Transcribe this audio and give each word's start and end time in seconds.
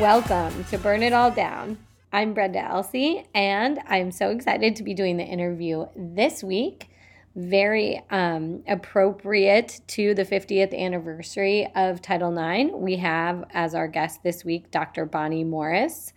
Welcome 0.00 0.64
to 0.70 0.78
Burn 0.78 1.02
It 1.02 1.12
All 1.12 1.30
Down. 1.30 1.76
I'm 2.10 2.32
Brenda 2.32 2.60
Elsey, 2.60 3.26
and 3.34 3.78
I'm 3.86 4.10
so 4.12 4.30
excited 4.30 4.74
to 4.76 4.82
be 4.82 4.94
doing 4.94 5.18
the 5.18 5.24
interview 5.24 5.88
this 5.94 6.42
week. 6.42 6.88
Very 7.36 8.00
um, 8.08 8.62
appropriate 8.66 9.82
to 9.88 10.14
the 10.14 10.24
50th 10.24 10.74
anniversary 10.74 11.68
of 11.74 12.00
Title 12.00 12.32
IX. 12.34 12.72
We 12.72 12.96
have 12.96 13.44
as 13.50 13.74
our 13.74 13.88
guest 13.88 14.22
this 14.22 14.42
week 14.42 14.70
Dr. 14.70 15.04
Bonnie 15.04 15.44
Morris. 15.44 16.14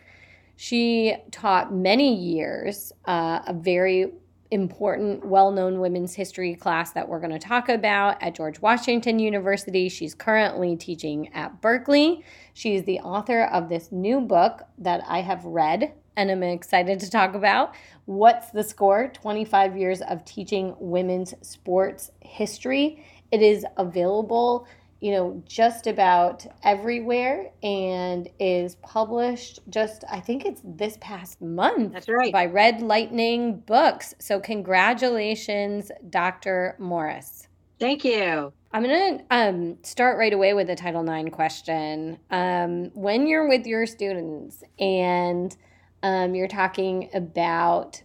She 0.56 1.18
taught 1.32 1.74
many 1.74 2.16
years 2.16 2.94
uh, 3.04 3.42
a 3.46 3.54
very 3.54 4.14
important, 4.54 5.26
well 5.26 5.52
known 5.52 5.80
women's 5.80 6.14
history 6.14 6.54
class 6.54 6.92
that 6.92 7.10
we're 7.10 7.20
going 7.20 7.34
to 7.34 7.40
talk 7.40 7.70
about 7.70 8.22
at 8.22 8.36
George 8.36 8.62
Washington 8.62 9.18
University. 9.18 9.90
She's 9.90 10.14
currently 10.14 10.76
teaching 10.76 11.34
at 11.34 11.60
Berkeley. 11.60 12.24
She's 12.54 12.84
the 12.84 13.00
author 13.00 13.46
of 13.46 13.68
this 13.68 13.92
new 13.92 14.22
book 14.22 14.62
that 14.78 15.04
I 15.08 15.22
have 15.22 15.44
read 15.44 15.94
and 16.16 16.30
I'm 16.30 16.44
excited 16.44 17.00
to 17.00 17.10
talk 17.10 17.34
about. 17.34 17.74
What's 18.06 18.52
the 18.52 18.64
Score 18.64 19.08
25 19.08 19.76
Years 19.76 20.02
of 20.02 20.24
Teaching 20.24 20.76
Women's 20.80 21.34
Sports 21.42 22.12
History. 22.22 23.04
It 23.32 23.42
is 23.42 23.66
available 23.78 24.68
you 25.04 25.12
know, 25.12 25.44
just 25.46 25.86
about 25.86 26.46
everywhere 26.64 27.52
and 27.62 28.30
is 28.40 28.76
published 28.76 29.60
just, 29.70 30.06
I 30.10 30.22
think 30.22 30.46
it's 30.46 30.62
this 30.64 30.98
past 31.02 31.42
month. 31.42 31.92
That's 31.92 32.08
right. 32.08 32.32
By 32.32 32.46
Red 32.46 32.82
Lightning 32.82 33.58
Books. 33.66 34.16
So, 34.20 34.40
congratulations, 34.40 35.92
Dr. 36.10 36.78
Morris. 36.80 37.50
Thank 37.82 38.06
you. 38.06 38.54
I'm 38.72 38.84
going 38.84 39.18
to 39.18 39.26
um, 39.30 39.78
start 39.84 40.18
right 40.18 40.32
away 40.32 40.54
with 40.54 40.68
the 40.68 40.76
Title 40.76 41.06
IX 41.06 41.30
question. 41.32 42.18
Um, 42.32 42.86
when 42.94 43.28
you're 43.28 43.50
with 43.50 43.68
your 43.68 43.86
students 43.86 44.64
and 44.80 45.54
um, 46.02 46.34
you're 46.34 46.48
talking 46.48 47.10
about 47.14 48.02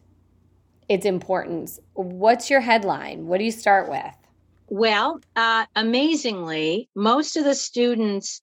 its 0.89 1.07
importance, 1.07 1.79
what's 1.93 2.51
your 2.51 2.63
headline? 2.63 3.29
What 3.29 3.39
do 3.39 3.45
you 3.45 3.53
start 3.53 3.89
with? 3.89 4.18
Well, 4.71 5.21
uh, 5.35 5.65
amazingly, 5.75 6.91
most 6.95 7.37
of 7.37 7.45
the 7.45 7.55
students 7.55 8.43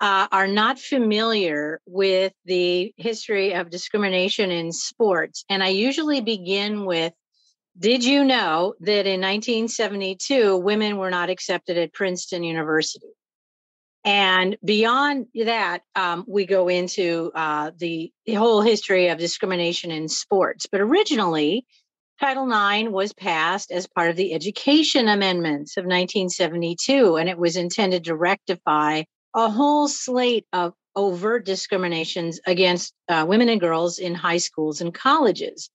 uh, 0.00 0.26
are 0.32 0.46
not 0.46 0.78
familiar 0.78 1.80
with 1.86 2.32
the 2.46 2.94
history 2.96 3.52
of 3.52 3.70
discrimination 3.70 4.50
in 4.50 4.72
sports. 4.72 5.44
And 5.50 5.62
I 5.62 5.68
usually 5.68 6.20
begin 6.20 6.86
with 6.86 7.12
Did 7.78 8.04
you 8.04 8.24
know 8.24 8.74
that 8.80 9.06
in 9.06 9.20
1972, 9.20 10.56
women 10.56 10.96
were 10.96 11.10
not 11.10 11.28
accepted 11.28 11.76
at 11.76 11.92
Princeton 11.92 12.42
University? 12.42 13.12
And 14.02 14.56
beyond 14.64 15.26
that, 15.34 15.82
um, 15.94 16.24
we 16.26 16.46
go 16.46 16.68
into 16.68 17.32
uh, 17.34 17.72
the, 17.76 18.12
the 18.24 18.34
whole 18.34 18.62
history 18.62 19.08
of 19.08 19.18
discrimination 19.18 19.90
in 19.90 20.08
sports. 20.08 20.66
But 20.70 20.80
originally, 20.80 21.66
Title 22.18 22.50
IX 22.50 22.90
was 22.92 23.12
passed 23.12 23.70
as 23.70 23.86
part 23.86 24.08
of 24.08 24.16
the 24.16 24.32
Education 24.32 25.06
Amendments 25.06 25.76
of 25.76 25.84
1972, 25.84 27.16
and 27.16 27.28
it 27.28 27.36
was 27.36 27.56
intended 27.56 28.04
to 28.04 28.16
rectify 28.16 29.02
a 29.34 29.50
whole 29.50 29.86
slate 29.86 30.46
of 30.50 30.72
overt 30.94 31.44
discriminations 31.44 32.40
against 32.46 32.94
uh, 33.10 33.26
women 33.28 33.50
and 33.50 33.60
girls 33.60 33.98
in 33.98 34.14
high 34.14 34.38
schools 34.38 34.80
and 34.80 34.94
colleges. 34.94 35.68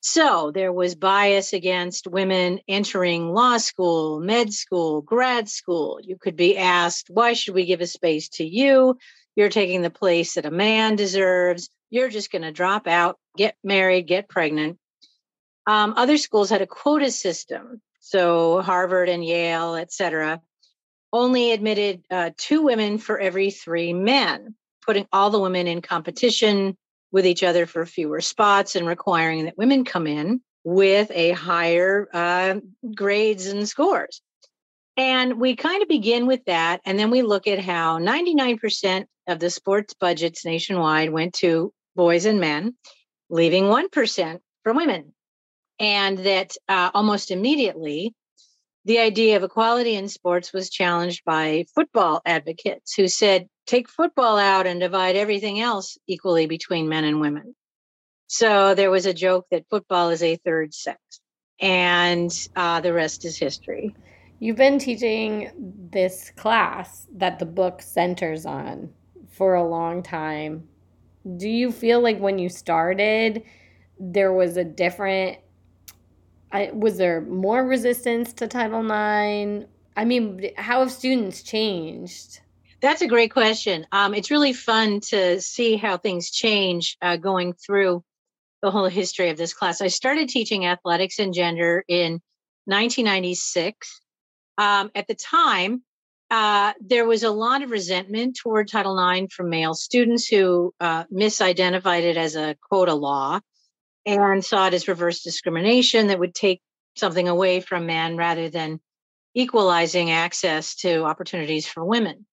So 0.00 0.50
there 0.52 0.72
was 0.72 0.96
bias 0.96 1.52
against 1.52 2.08
women 2.08 2.58
entering 2.66 3.32
law 3.32 3.58
school, 3.58 4.18
med 4.18 4.52
school, 4.52 5.00
grad 5.00 5.48
school. 5.48 6.00
You 6.02 6.16
could 6.16 6.34
be 6.34 6.56
asked, 6.56 7.08
why 7.08 7.34
should 7.34 7.54
we 7.54 7.66
give 7.66 7.80
a 7.80 7.86
space 7.86 8.28
to 8.30 8.44
you? 8.44 8.98
You're 9.36 9.48
taking 9.48 9.82
the 9.82 9.90
place 9.90 10.34
that 10.34 10.46
a 10.46 10.50
man 10.50 10.96
deserves. 10.96 11.70
You're 11.88 12.08
just 12.08 12.32
going 12.32 12.42
to 12.42 12.50
drop 12.50 12.88
out, 12.88 13.16
get 13.36 13.54
married, 13.62 14.08
get 14.08 14.28
pregnant. 14.28 14.78
Um, 15.68 15.92
other 15.98 16.16
schools 16.16 16.48
had 16.48 16.62
a 16.62 16.66
quota 16.66 17.10
system. 17.10 17.82
So 18.00 18.62
Harvard 18.62 19.10
and 19.10 19.22
Yale, 19.22 19.74
et 19.74 19.92
cetera, 19.92 20.40
only 21.12 21.52
admitted 21.52 22.02
uh, 22.10 22.30
two 22.38 22.62
women 22.62 22.96
for 22.96 23.18
every 23.18 23.50
three 23.50 23.92
men, 23.92 24.54
putting 24.86 25.06
all 25.12 25.28
the 25.28 25.38
women 25.38 25.66
in 25.66 25.82
competition 25.82 26.74
with 27.12 27.26
each 27.26 27.42
other 27.42 27.66
for 27.66 27.84
fewer 27.84 28.22
spots 28.22 28.76
and 28.76 28.86
requiring 28.86 29.44
that 29.44 29.58
women 29.58 29.84
come 29.84 30.06
in 30.06 30.40
with 30.64 31.10
a 31.10 31.32
higher 31.32 32.08
uh, 32.14 32.60
grades 32.94 33.44
and 33.46 33.68
scores. 33.68 34.22
And 34.96 35.38
we 35.38 35.54
kind 35.54 35.82
of 35.82 35.88
begin 35.88 36.26
with 36.26 36.46
that. 36.46 36.80
And 36.86 36.98
then 36.98 37.10
we 37.10 37.20
look 37.20 37.46
at 37.46 37.60
how 37.60 37.98
99% 37.98 39.04
of 39.26 39.38
the 39.38 39.50
sports 39.50 39.92
budgets 39.92 40.46
nationwide 40.46 41.10
went 41.10 41.34
to 41.34 41.74
boys 41.94 42.24
and 42.24 42.40
men, 42.40 42.74
leaving 43.28 43.64
1% 43.64 44.38
for 44.62 44.72
women 44.72 45.12
and 45.78 46.18
that 46.18 46.56
uh, 46.68 46.90
almost 46.94 47.30
immediately 47.30 48.14
the 48.84 48.98
idea 48.98 49.36
of 49.36 49.42
equality 49.42 49.94
in 49.94 50.08
sports 50.08 50.52
was 50.52 50.70
challenged 50.70 51.22
by 51.24 51.66
football 51.74 52.22
advocates 52.24 52.94
who 52.94 53.06
said 53.06 53.46
take 53.66 53.88
football 53.88 54.38
out 54.38 54.66
and 54.66 54.80
divide 54.80 55.14
everything 55.14 55.60
else 55.60 55.98
equally 56.06 56.46
between 56.46 56.88
men 56.88 57.04
and 57.04 57.20
women. 57.20 57.54
So 58.28 58.74
there 58.74 58.90
was 58.90 59.06
a 59.06 59.14
joke 59.14 59.46
that 59.50 59.68
football 59.68 60.10
is 60.10 60.22
a 60.22 60.36
third 60.36 60.72
sex 60.72 60.98
and 61.60 62.30
uh, 62.56 62.80
the 62.80 62.92
rest 62.92 63.24
is 63.24 63.36
history. 63.36 63.94
You've 64.38 64.56
been 64.56 64.78
teaching 64.78 65.50
this 65.90 66.30
class 66.30 67.06
that 67.16 67.38
the 67.38 67.46
book 67.46 67.82
centers 67.82 68.46
on 68.46 68.90
for 69.30 69.54
a 69.54 69.66
long 69.66 70.02
time. 70.02 70.68
Do 71.36 71.48
you 71.48 71.72
feel 71.72 72.00
like 72.00 72.18
when 72.18 72.38
you 72.38 72.48
started 72.48 73.42
there 74.00 74.32
was 74.32 74.56
a 74.56 74.64
different 74.64 75.38
I, 76.50 76.70
was 76.72 76.96
there 76.96 77.20
more 77.20 77.64
resistance 77.64 78.32
to 78.34 78.48
Title 78.48 78.80
IX? 78.80 79.66
I 79.96 80.04
mean, 80.04 80.50
how 80.56 80.80
have 80.80 80.92
students 80.92 81.42
changed? 81.42 82.40
That's 82.80 83.02
a 83.02 83.08
great 83.08 83.32
question. 83.32 83.86
Um, 83.90 84.14
it's 84.14 84.30
really 84.30 84.52
fun 84.52 85.00
to 85.08 85.40
see 85.40 85.76
how 85.76 85.96
things 85.96 86.30
change 86.30 86.96
uh, 87.02 87.16
going 87.16 87.54
through 87.54 88.04
the 88.62 88.70
whole 88.70 88.86
history 88.86 89.30
of 89.30 89.36
this 89.36 89.52
class. 89.52 89.80
I 89.80 89.88
started 89.88 90.28
teaching 90.28 90.66
athletics 90.66 91.18
and 91.18 91.34
gender 91.34 91.84
in 91.88 92.20
1996. 92.66 94.00
Um, 94.58 94.90
at 94.94 95.06
the 95.06 95.14
time, 95.14 95.82
uh, 96.30 96.72
there 96.80 97.06
was 97.06 97.22
a 97.22 97.30
lot 97.30 97.62
of 97.62 97.70
resentment 97.70 98.36
toward 98.36 98.68
Title 98.68 98.98
IX 98.98 99.32
from 99.32 99.50
male 99.50 99.74
students 99.74 100.26
who 100.28 100.72
uh, 100.80 101.04
misidentified 101.04 102.02
it 102.02 102.16
as 102.16 102.36
a 102.36 102.56
quota 102.68 102.94
law 102.94 103.40
and 104.08 104.44
saw 104.44 104.66
it 104.66 104.74
as 104.74 104.88
reverse 104.88 105.22
discrimination 105.22 106.08
that 106.08 106.18
would 106.18 106.34
take 106.34 106.60
something 106.96 107.28
away 107.28 107.60
from 107.60 107.86
men 107.86 108.16
rather 108.16 108.48
than 108.48 108.80
equalizing 109.34 110.10
access 110.10 110.74
to 110.76 111.04
opportunities 111.04 111.66
for 111.66 111.84
women. 111.84 112.26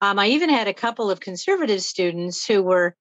Um, 0.00 0.18
I 0.18 0.28
even 0.28 0.50
had 0.50 0.68
a 0.68 0.74
couple 0.74 1.10
of 1.10 1.20
conservative 1.20 1.82
students 1.82 2.46
who 2.46 2.62
were 2.62 2.94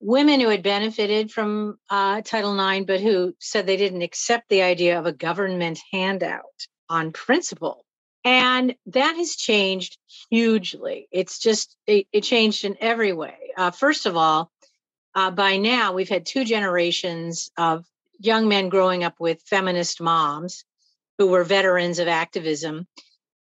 women 0.00 0.40
who 0.40 0.48
had 0.48 0.62
benefited 0.62 1.30
from 1.30 1.78
uh, 1.90 2.22
Title 2.22 2.58
IX, 2.58 2.86
but 2.86 3.00
who 3.00 3.34
said 3.40 3.66
they 3.66 3.76
didn't 3.76 4.02
accept 4.02 4.48
the 4.48 4.62
idea 4.62 4.98
of 4.98 5.06
a 5.06 5.12
government 5.12 5.78
handout 5.92 6.44
on 6.88 7.12
principle. 7.12 7.84
And 8.24 8.74
that 8.86 9.16
has 9.16 9.36
changed 9.36 9.98
hugely. 10.30 11.08
It's 11.12 11.38
just, 11.38 11.76
it, 11.86 12.06
it 12.12 12.22
changed 12.22 12.64
in 12.64 12.76
every 12.80 13.12
way. 13.12 13.36
Uh, 13.56 13.70
first 13.70 14.06
of 14.06 14.16
all, 14.16 14.50
uh, 15.16 15.30
by 15.30 15.56
now 15.56 15.92
we've 15.92 16.10
had 16.10 16.26
two 16.26 16.44
generations 16.44 17.50
of 17.56 17.84
young 18.20 18.48
men 18.48 18.68
growing 18.68 19.02
up 19.02 19.18
with 19.18 19.42
feminist 19.42 20.00
moms 20.00 20.64
who 21.18 21.26
were 21.26 21.42
veterans 21.42 21.98
of 21.98 22.06
activism 22.06 22.86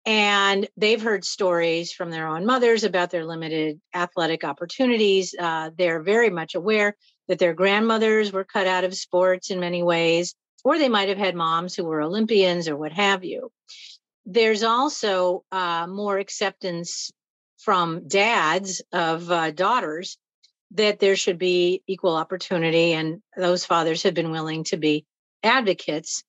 and 0.05 0.67
they've 0.77 1.01
heard 1.01 1.23
stories 1.23 1.91
from 1.91 2.11
their 2.11 2.27
own 2.27 2.45
mothers 2.45 2.83
about 2.83 3.11
their 3.11 3.25
limited 3.25 3.79
athletic 3.93 4.43
opportunities. 4.43 5.35
Uh, 5.37 5.69
they're 5.77 6.01
very 6.01 6.29
much 6.29 6.55
aware 6.55 6.95
that 7.27 7.39
their 7.39 7.53
grandmothers 7.53 8.33
were 8.33 8.43
cut 8.43 8.67
out 8.67 8.83
of 8.83 8.95
sports 8.95 9.49
in 9.51 9.59
many 9.59 9.81
ways 9.81 10.35
or 10.63 10.77
they 10.77 10.89
might 10.89 11.09
have 11.09 11.17
had 11.17 11.35
moms 11.35 11.75
who 11.75 11.85
were 11.85 12.01
olympians 12.01 12.67
or 12.67 12.75
what 12.75 12.91
have 12.91 13.23
you. 13.23 13.51
There's 14.25 14.63
also 14.63 15.43
uh, 15.51 15.87
more 15.87 16.17
acceptance 16.17 17.11
from 17.57 18.07
dads 18.07 18.81
of 18.91 19.31
uh, 19.31 19.51
daughters 19.51 20.17
that 20.71 20.99
there 20.99 21.15
should 21.15 21.37
be 21.37 21.83
equal 21.87 22.15
opportunity, 22.15 22.93
and 22.93 23.21
those 23.35 23.65
fathers 23.65 24.03
have 24.03 24.13
been 24.13 24.31
willing 24.31 24.63
to 24.65 24.77
be 24.77 25.05
advocates. 25.43 26.23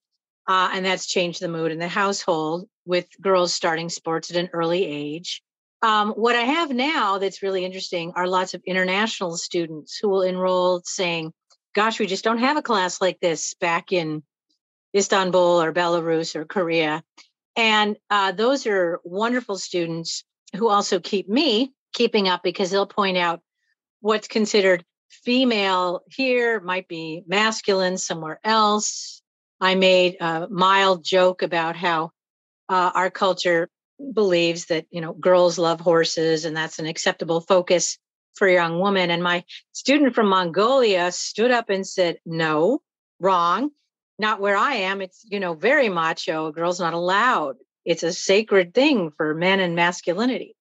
Uh, 0.48 0.70
and 0.72 0.84
that's 0.84 1.06
changed 1.06 1.40
the 1.40 1.48
mood 1.48 1.70
in 1.70 1.78
the 1.78 1.88
household 1.88 2.68
with 2.84 3.06
girls 3.20 3.54
starting 3.54 3.88
sports 3.88 4.30
at 4.30 4.36
an 4.36 4.50
early 4.52 4.84
age. 4.84 5.42
Um, 5.82 6.10
what 6.10 6.36
I 6.36 6.42
have 6.42 6.70
now 6.70 7.18
that's 7.18 7.42
really 7.42 7.64
interesting 7.64 8.12
are 8.16 8.26
lots 8.26 8.54
of 8.54 8.62
international 8.66 9.36
students 9.36 9.98
who 10.00 10.08
will 10.08 10.22
enroll 10.22 10.82
saying, 10.84 11.32
Gosh, 11.74 11.98
we 11.98 12.06
just 12.06 12.24
don't 12.24 12.38
have 12.38 12.56
a 12.56 12.62
class 12.62 13.00
like 13.00 13.18
this 13.20 13.54
back 13.54 13.92
in 13.92 14.22
Istanbul 14.94 15.62
or 15.62 15.72
Belarus 15.72 16.36
or 16.36 16.44
Korea. 16.44 17.02
And 17.56 17.96
uh, 18.10 18.32
those 18.32 18.66
are 18.66 19.00
wonderful 19.04 19.56
students 19.56 20.24
who 20.56 20.68
also 20.68 21.00
keep 21.00 21.28
me 21.28 21.72
keeping 21.94 22.28
up 22.28 22.42
because 22.42 22.70
they'll 22.70 22.86
point 22.86 23.16
out 23.16 23.40
what's 24.02 24.28
considered 24.28 24.84
female 25.08 26.02
here 26.08 26.60
might 26.60 26.88
be 26.88 27.22
masculine 27.26 27.96
somewhere 27.96 28.40
else. 28.44 29.22
I 29.60 29.76
made 29.76 30.16
a 30.20 30.48
mild 30.50 31.04
joke 31.04 31.42
about 31.42 31.76
how 31.76 32.10
uh, 32.68 32.90
our 32.94 33.10
culture 33.10 33.70
believes 34.12 34.66
that 34.66 34.86
you 34.90 35.00
know 35.00 35.12
girls 35.12 35.58
love 35.58 35.80
horses 35.80 36.44
and 36.44 36.56
that's 36.56 36.80
an 36.80 36.86
acceptable 36.86 37.40
focus 37.40 37.98
for 38.34 38.48
a 38.48 38.52
young 38.52 38.80
woman. 38.80 39.10
And 39.10 39.22
my 39.22 39.44
student 39.70 40.14
from 40.14 40.28
mongolia 40.28 41.12
stood 41.12 41.52
up 41.52 41.70
and 41.70 41.86
said 41.86 42.18
no 42.26 42.80
wrong. 43.20 43.70
Not 44.18 44.40
where 44.40 44.56
i 44.56 44.74
am. 44.74 45.00
It's 45.00 45.24
you 45.24 45.38
know 45.38 45.54
very 45.54 45.88
macho. 45.88 46.46
A 46.46 46.52
girl's 46.52 46.80
not 46.80 46.94
allowed. 46.94 47.56
It's 47.84 48.02
a 48.02 48.12
sacred 48.12 48.74
thing 48.74 49.12
for 49.16 49.34
men 49.34 49.60
and 49.60 49.76
masculinity. 49.76 50.56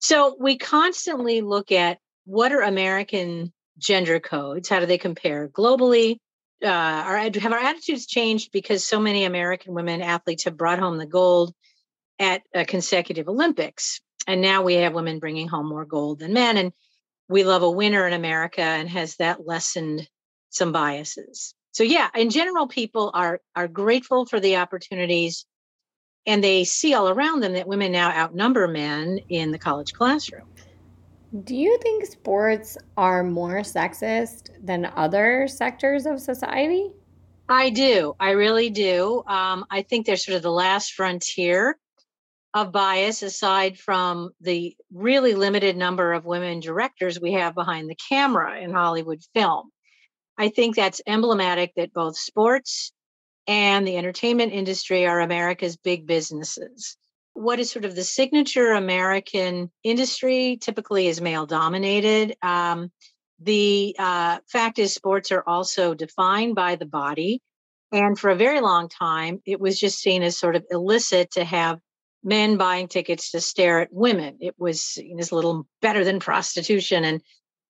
So 0.00 0.36
we 0.38 0.58
constantly 0.58 1.40
look 1.40 1.72
at 1.72 1.98
what 2.24 2.52
are 2.52 2.62
american 2.62 3.52
gender 3.78 4.20
codes 4.20 4.68
how 4.68 4.80
do 4.80 4.86
they 4.86 4.98
compare 4.98 5.48
globally 5.48 6.18
uh, 6.62 7.28
have 7.38 7.52
our 7.52 7.58
attitudes 7.58 8.06
changed 8.06 8.50
because 8.52 8.84
so 8.84 8.98
many 9.00 9.24
american 9.24 9.74
women 9.74 10.00
athletes 10.00 10.44
have 10.44 10.56
brought 10.56 10.78
home 10.78 10.98
the 10.98 11.06
gold 11.06 11.52
at 12.18 12.42
consecutive 12.66 13.28
Olympics. 13.28 14.00
And 14.26 14.40
now 14.40 14.62
we 14.62 14.74
have 14.74 14.94
women 14.94 15.18
bringing 15.18 15.48
home 15.48 15.68
more 15.68 15.84
gold 15.84 16.20
than 16.20 16.32
men. 16.32 16.56
And 16.56 16.72
we 17.28 17.44
love 17.44 17.62
a 17.62 17.70
winner 17.70 18.06
in 18.06 18.12
America 18.12 18.62
and 18.62 18.88
has 18.88 19.16
that 19.16 19.46
lessened 19.46 20.08
some 20.50 20.72
biases. 20.72 21.54
So 21.72 21.82
yeah, 21.82 22.08
in 22.14 22.30
general, 22.30 22.68
people 22.68 23.10
are 23.12 23.40
are 23.56 23.66
grateful 23.66 24.26
for 24.26 24.38
the 24.38 24.56
opportunities 24.56 25.44
and 26.26 26.42
they 26.42 26.64
see 26.64 26.94
all 26.94 27.08
around 27.08 27.40
them 27.40 27.54
that 27.54 27.66
women 27.66 27.92
now 27.92 28.10
outnumber 28.10 28.68
men 28.68 29.18
in 29.28 29.50
the 29.50 29.58
college 29.58 29.92
classroom. 29.92 30.53
Do 31.42 31.56
you 31.56 31.78
think 31.82 32.06
sports 32.06 32.78
are 32.96 33.24
more 33.24 33.62
sexist 33.62 34.50
than 34.62 34.86
other 34.94 35.48
sectors 35.48 36.06
of 36.06 36.20
society? 36.20 36.92
I 37.48 37.70
do. 37.70 38.14
I 38.20 38.30
really 38.30 38.70
do. 38.70 39.24
Um, 39.26 39.64
I 39.68 39.82
think 39.82 40.06
they're 40.06 40.16
sort 40.16 40.36
of 40.36 40.42
the 40.42 40.52
last 40.52 40.92
frontier 40.92 41.76
of 42.54 42.70
bias 42.70 43.22
aside 43.22 43.76
from 43.76 44.30
the 44.40 44.76
really 44.92 45.34
limited 45.34 45.76
number 45.76 46.12
of 46.12 46.24
women 46.24 46.60
directors 46.60 47.20
we 47.20 47.32
have 47.32 47.54
behind 47.54 47.90
the 47.90 47.96
camera 48.08 48.60
in 48.60 48.72
Hollywood 48.72 49.20
film. 49.34 49.70
I 50.38 50.50
think 50.50 50.76
that's 50.76 51.02
emblematic 51.04 51.72
that 51.74 51.92
both 51.92 52.16
sports 52.16 52.92
and 53.48 53.86
the 53.86 53.96
entertainment 53.96 54.52
industry 54.52 55.04
are 55.04 55.20
America's 55.20 55.76
big 55.76 56.06
businesses. 56.06 56.96
What 57.34 57.60
is 57.60 57.70
sort 57.70 57.84
of 57.84 57.94
the 57.94 58.04
signature 58.04 58.72
American 58.72 59.70
industry 59.82 60.58
typically 60.60 61.08
is 61.08 61.20
male 61.20 61.46
dominated. 61.46 62.36
Um, 62.42 62.90
the 63.40 63.94
uh, 63.98 64.38
fact 64.48 64.78
is, 64.78 64.94
sports 64.94 65.32
are 65.32 65.42
also 65.46 65.94
defined 65.94 66.54
by 66.54 66.76
the 66.76 66.86
body. 66.86 67.42
And 67.92 68.18
for 68.18 68.30
a 68.30 68.36
very 68.36 68.60
long 68.60 68.88
time, 68.88 69.40
it 69.46 69.60
was 69.60 69.78
just 69.78 70.00
seen 70.00 70.22
as 70.22 70.38
sort 70.38 70.56
of 70.56 70.64
illicit 70.70 71.32
to 71.32 71.44
have 71.44 71.78
men 72.22 72.56
buying 72.56 72.88
tickets 72.88 73.30
to 73.32 73.40
stare 73.40 73.80
at 73.80 73.92
women. 73.92 74.38
It 74.40 74.54
was 74.58 74.96
you 74.96 75.14
know, 75.14 75.24
a 75.30 75.34
little 75.34 75.66
better 75.82 76.04
than 76.04 76.20
prostitution, 76.20 77.04
and 77.04 77.20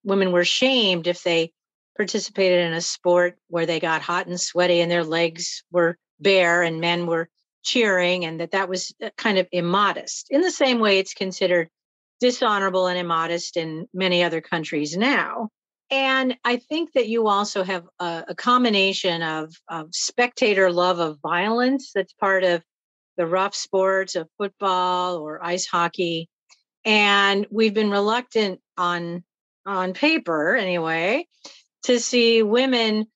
women 0.04 0.32
were 0.32 0.44
shamed 0.44 1.06
if 1.06 1.22
they 1.22 1.52
participated 1.96 2.60
in 2.60 2.72
a 2.72 2.80
sport 2.80 3.36
where 3.48 3.66
they 3.66 3.80
got 3.80 4.02
hot 4.02 4.26
and 4.26 4.40
sweaty 4.40 4.80
and 4.80 4.90
their 4.90 5.04
legs 5.04 5.64
were 5.70 5.98
bare 6.20 6.62
and 6.62 6.80
men 6.80 7.06
were 7.06 7.28
cheering, 7.64 8.24
and 8.24 8.40
that 8.40 8.52
that 8.52 8.68
was 8.68 8.94
uh, 9.02 9.10
kind 9.16 9.38
of 9.38 9.48
immodest. 9.52 10.28
In 10.30 10.40
the 10.40 10.50
same 10.50 10.78
way, 10.78 10.98
it's 10.98 11.14
considered 11.14 11.68
dishonorable 12.20 12.86
and 12.86 12.98
immodest 12.98 13.56
in 13.56 13.88
many 13.92 14.22
other 14.22 14.40
countries 14.40 14.96
now. 14.96 15.48
And 15.90 16.36
I 16.44 16.56
think 16.56 16.92
that 16.92 17.08
you 17.08 17.28
also 17.28 17.62
have 17.62 17.84
a, 18.00 18.24
a 18.28 18.34
combination 18.34 19.22
of, 19.22 19.54
of 19.68 19.88
spectator 19.92 20.72
love 20.72 20.98
of 20.98 21.18
violence 21.22 21.92
that's 21.94 22.12
part 22.14 22.44
of 22.44 22.62
the 23.16 23.26
rough 23.26 23.54
sports 23.54 24.16
of 24.16 24.28
football 24.38 25.16
or 25.16 25.44
ice 25.44 25.66
hockey 25.66 26.28
and 26.84 27.46
we've 27.50 27.74
been 27.74 27.90
reluctant 27.90 28.60
on 28.76 29.24
on 29.66 29.94
paper 29.94 30.56
anyway 30.56 31.26
to 31.84 31.98
see 31.98 32.42
women 32.42 33.06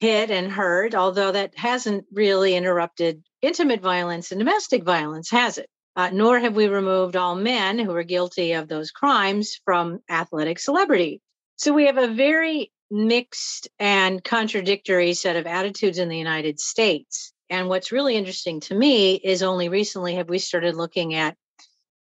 hit 0.00 0.30
and 0.30 0.50
hurt 0.50 0.94
although 0.94 1.32
that 1.32 1.56
hasn't 1.56 2.04
really 2.12 2.56
interrupted 2.56 3.22
intimate 3.42 3.80
violence 3.80 4.30
and 4.30 4.38
domestic 4.38 4.84
violence 4.84 5.30
has 5.30 5.58
it 5.58 5.68
uh, 5.94 6.10
nor 6.12 6.38
have 6.38 6.54
we 6.54 6.68
removed 6.68 7.16
all 7.16 7.34
men 7.34 7.78
who 7.78 7.92
are 7.92 8.02
guilty 8.02 8.52
of 8.52 8.68
those 8.68 8.90
crimes 8.90 9.60
from 9.64 9.98
athletic 10.08 10.58
celebrity 10.58 11.20
so 11.56 11.72
we 11.72 11.86
have 11.86 11.98
a 11.98 12.14
very 12.14 12.72
mixed 12.90 13.68
and 13.78 14.22
contradictory 14.22 15.14
set 15.14 15.36
of 15.36 15.46
attitudes 15.46 15.98
in 15.98 16.08
the 16.08 16.18
united 16.18 16.58
states 16.60 17.32
and 17.50 17.68
what's 17.68 17.92
really 17.92 18.16
interesting 18.16 18.60
to 18.60 18.74
me 18.74 19.14
is 19.14 19.42
only 19.42 19.68
recently 19.68 20.14
have 20.14 20.28
we 20.28 20.38
started 20.38 20.74
looking 20.74 21.14
at 21.14 21.36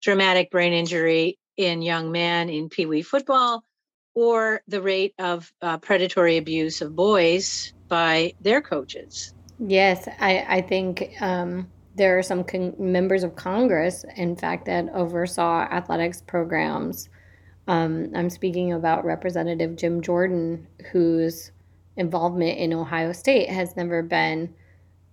traumatic 0.02 0.50
brain 0.50 0.74
injury 0.74 1.38
in 1.58 1.82
young 1.82 2.12
men 2.12 2.50
in 2.50 2.70
Pee 2.70 2.86
Wee 2.86 3.02
football 3.02 3.64
or 4.14 4.62
the 4.68 4.82
rate 4.82 5.14
of 5.20 5.52
uh, 5.62 5.78
predatory 5.78 6.38
abuse 6.38 6.82
of 6.82 6.96
boys 6.96 7.74
by 7.88 8.34
their 8.42 8.62
coaches. 8.62 9.34
Yes, 9.64 10.08
I, 10.20 10.44
I 10.50 10.62
think 10.62 11.14
um, 11.22 11.70
there 11.96 12.18
are 12.18 12.24
some 12.24 12.44
con- 12.44 12.74
members 12.80 13.24
of 13.24 13.36
Congress, 13.36 14.04
in 14.16 14.36
fact, 14.36 14.66
that 14.66 14.90
oversaw 14.92 15.62
athletics 15.62 16.20
programs. 16.20 17.10
Um, 17.68 18.12
I'm 18.16 18.32
speaking 18.32 18.74
about 18.74 19.06
Representative 19.06 19.76
Jim 19.76 20.02
Jordan, 20.02 20.68
whose 20.92 21.52
involvement 21.96 22.58
in 22.58 22.74
Ohio 22.74 23.12
State 23.12 23.50
has 23.50 23.76
never 23.76 24.02
been 24.02 24.52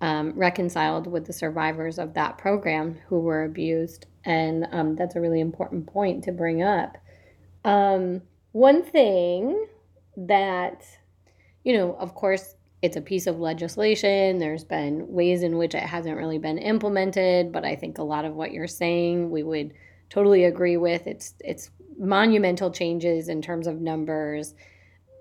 um, 0.00 0.32
reconciled 0.32 1.06
with 1.06 1.26
the 1.26 1.32
survivors 1.34 1.98
of 1.98 2.14
that 2.14 2.38
program 2.38 2.98
who 3.06 3.20
were 3.20 3.44
abused. 3.44 4.06
And 4.24 4.66
um, 4.72 4.96
that's 4.96 5.14
a 5.14 5.20
really 5.20 5.40
important 5.40 5.86
point 5.86 6.24
to 6.24 6.32
bring 6.32 6.62
up. 6.62 6.96
Um, 7.66 8.22
one 8.52 8.82
thing 8.82 9.66
that, 10.16 10.86
you 11.64 11.76
know, 11.76 11.96
of 11.96 12.14
course, 12.14 12.54
it's 12.82 12.96
a 12.96 13.00
piece 13.00 13.26
of 13.26 13.40
legislation. 13.40 14.38
There's 14.38 14.64
been 14.64 15.08
ways 15.08 15.42
in 15.42 15.56
which 15.58 15.75
it 15.75 15.82
hasn't 15.82 16.16
really 16.16 16.38
been 16.38 16.58
implemented, 16.58 17.52
but 17.52 17.64
I 17.64 17.75
think 17.75 17.99
a 17.99 18.02
lot 18.02 18.25
of 18.25 18.35
what 18.35 18.52
you're 18.52 18.66
saying 18.66 19.30
we 19.30 19.42
would 19.42 19.75
totally 20.11 20.44
agree 20.44 20.76
with. 20.76 21.06
It's 21.06 21.35
it's 21.40 21.70
monumental 21.99 22.70
changes 22.70 23.28
in 23.28 23.42
terms 23.42 23.66
of 23.66 23.80
numbers 23.80 24.54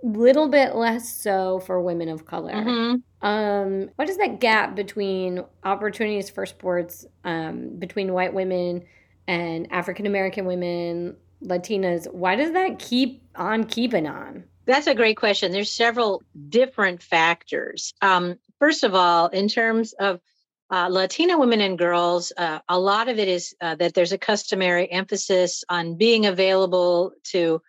little 0.04 0.48
bit 0.48 0.76
less 0.76 1.12
so 1.12 1.60
for 1.60 1.82
women 1.82 2.10
of 2.10 2.26
color. 2.26 2.54
Mm-hmm. 2.54 3.28
Um, 3.28 3.90
what 3.96 4.10
is 4.10 4.18
that 4.18 4.40
gap 4.40 4.76
between 4.76 5.44
opportunities 5.64 6.30
for 6.30 6.46
sports 6.46 7.06
um, 7.24 7.78
between 7.80 8.14
white 8.14 8.34
women 8.34 8.86
and 9.28 9.72
African 9.72 10.06
American 10.06 10.46
women, 10.46 11.18
Latinas? 11.44 12.12
Why 12.14 12.36
does 12.36 12.54
that 12.54 12.80
keep 12.80 13.24
on 13.36 13.64
keeping 13.64 14.08
on? 14.08 14.44
That's 14.68 14.88
a 14.88 14.96
great 14.96 15.16
question. 15.16 15.54
There's 15.54 15.72
several 15.72 16.22
different 16.50 17.02
factors. 17.02 17.94
Um, 18.02 18.38
first 18.60 18.84
of 18.84 18.94
all, 18.94 19.28
in 19.28 19.48
terms 19.48 19.94
of 19.94 20.20
uh, 20.70 20.90
Latina 20.92 21.40
women 21.40 21.62
and 21.62 21.78
girls, 21.78 22.34
uh, 22.38 22.60
a 22.68 22.78
lot 22.78 23.08
of 23.08 23.18
it 23.18 23.30
is 23.30 23.56
uh, 23.62 23.76
that 23.76 23.94
there's 23.94 24.12
a 24.12 24.18
customary 24.18 24.92
emphasis 24.92 25.64
on 25.70 25.96
being 25.96 26.26
available 26.26 27.14
to 27.32 27.62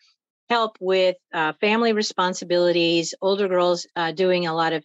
help 0.50 0.76
with 0.80 1.14
uh, 1.32 1.52
family 1.60 1.92
responsibilities, 1.92 3.14
older 3.22 3.46
girls 3.46 3.86
uh, 3.94 4.10
doing 4.10 4.48
a 4.48 4.54
lot 4.54 4.72
of 4.72 4.84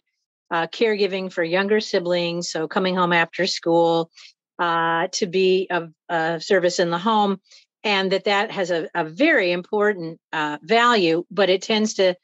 uh, 0.52 0.68
caregiving 0.68 1.32
for 1.32 1.42
younger 1.42 1.80
siblings, 1.80 2.48
so 2.48 2.68
coming 2.68 2.94
home 2.94 3.12
after 3.12 3.44
school 3.44 4.08
to 4.60 5.26
be 5.26 5.68
of 5.68 5.92
service 6.44 6.78
in 6.78 6.90
the 6.90 6.98
home, 6.98 7.40
and 7.84 8.10
that 8.12 8.24
that 8.24 8.50
has 8.50 8.70
a, 8.70 8.88
a 8.94 9.04
very 9.04 9.52
important 9.52 10.18
uh, 10.32 10.58
value, 10.62 11.24
but 11.30 11.50
it 11.50 11.62
tends 11.62 11.94
to 11.94 12.16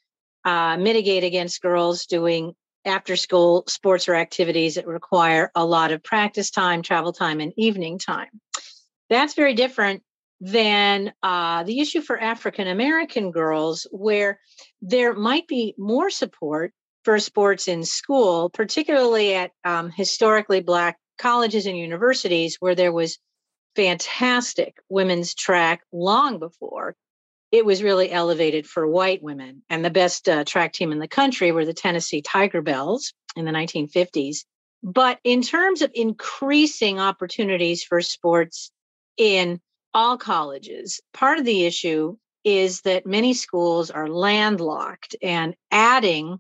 uh, 0.45 0.77
mitigate 0.79 1.23
against 1.23 1.61
girls 1.61 2.07
doing 2.07 2.55
after 2.87 3.15
school 3.15 3.65
sports 3.69 4.09
or 4.09 4.15
activities 4.15 4.77
that 4.77 4.87
require 4.87 5.53
a 5.55 5.65
lot 5.65 5.93
of 5.93 6.03
practice 6.03 6.51
time, 6.51 6.81
travel 6.83 7.13
time, 7.13 7.41
and 7.41 7.53
evening 7.59 7.99
time. 7.99 8.41
That's 9.11 9.35
very 9.35 9.55
different 9.55 10.03
than 10.41 11.13
uh, 11.23 11.65
the 11.65 11.81
issue 11.81 12.01
for 12.01 12.19
African 12.19 12.67
American 12.67 13.31
girls, 13.31 13.87
where 13.91 14.41
there 14.81 15.13
might 15.13 15.47
be 15.47 15.75
more 15.77 16.09
support 16.09 16.73
for 17.05 17.19
sports 17.19 17.69
in 17.69 17.85
school, 17.85 18.49
particularly 18.49 19.35
at 19.35 19.51
um, 19.65 19.91
historically 19.91 20.61
Black 20.61 20.99
colleges 21.19 21.67
and 21.67 21.77
universities, 21.77 22.57
where 22.61 22.75
there 22.75 22.93
was 22.93 23.19
fantastic 23.77 24.79
women's 24.89 25.35
track 25.35 25.83
long 25.93 26.39
before 26.39 26.97
it 27.53 27.65
was 27.65 27.83
really 27.83 28.11
elevated 28.13 28.67
for 28.67 28.87
white 28.87 29.23
women. 29.23 29.63
And 29.69 29.85
the 29.85 29.91
best 29.91 30.29
uh, 30.29 30.45
track 30.45 30.73
team 30.73 30.93
in 30.93 31.01
the 31.01 31.09
country 31.09 31.51
were 31.51 31.65
the 31.65 31.75
Tennessee 31.75 32.23
Tigerbelles 32.23 33.13
in 33.35 33.45
the 33.45 33.51
1950s. 33.51 34.45
But 34.83 35.19
in 35.25 35.43
terms 35.43 35.83
of 35.83 35.91
increasing 35.95 37.01
opportunities 37.01 37.83
for 37.83 38.01
sports 38.01 38.71
in 39.17 39.61
all 39.95 40.17
colleges. 40.17 41.01
Part 41.13 41.39
of 41.39 41.45
the 41.45 41.65
issue 41.65 42.17
is 42.45 42.83
that 42.83 43.07
many 43.07 43.35
schools 43.35 43.91
are 43.91 44.09
landlocked 44.09 45.17
and 45.23 45.55
adding 45.71 46.39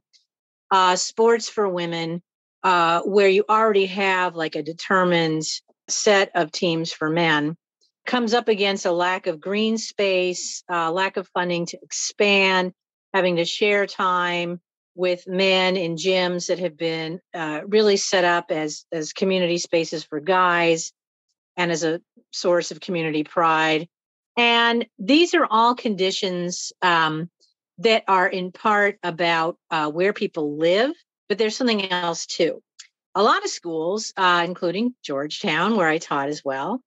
uh, 0.70 0.96
sports 0.96 1.48
for 1.48 1.68
women 1.68 2.22
uh, 2.62 3.00
where 3.02 3.28
you 3.28 3.44
already 3.48 3.86
have 3.86 4.36
like 4.36 4.54
a 4.54 4.62
determined 4.62 5.42
set 5.90 6.30
of 6.34 6.52
teams 6.52 6.92
for 6.92 7.10
men 7.10 7.56
comes 8.06 8.34
up 8.34 8.48
against 8.48 8.86
a 8.86 8.92
lack 8.92 9.26
of 9.26 9.40
green 9.40 9.78
space, 9.78 10.62
uh, 10.70 10.90
lack 10.90 11.16
of 11.16 11.28
funding 11.28 11.66
to 11.66 11.78
expand, 11.82 12.72
having 13.14 13.36
to 13.36 13.44
share 13.44 13.86
time 13.86 14.60
with 14.94 15.26
men 15.28 15.76
in 15.76 15.96
gyms 15.96 16.48
that 16.48 16.58
have 16.58 16.76
been 16.76 17.20
uh, 17.32 17.60
really 17.66 17.96
set 17.96 18.24
up 18.24 18.50
as 18.50 18.84
as 18.92 19.12
community 19.12 19.58
spaces 19.58 20.04
for 20.04 20.20
guys 20.20 20.92
and 21.56 21.70
as 21.70 21.84
a 21.84 22.00
source 22.32 22.70
of 22.70 22.80
community 22.80 23.24
pride. 23.24 23.88
And 24.36 24.86
these 24.98 25.34
are 25.34 25.46
all 25.48 25.74
conditions 25.74 26.72
um, 26.82 27.30
that 27.78 28.04
are 28.08 28.28
in 28.28 28.52
part 28.52 28.98
about 29.02 29.56
uh, 29.70 29.90
where 29.90 30.12
people 30.12 30.56
live, 30.56 30.92
but 31.28 31.38
there's 31.38 31.56
something 31.56 31.90
else 31.90 32.26
too. 32.26 32.62
A 33.14 33.22
lot 33.22 33.44
of 33.44 33.50
schools, 33.50 34.12
uh, 34.16 34.42
including 34.46 34.94
Georgetown, 35.02 35.76
where 35.76 35.88
I 35.88 35.98
taught 35.98 36.28
as 36.28 36.44
well, 36.44 36.80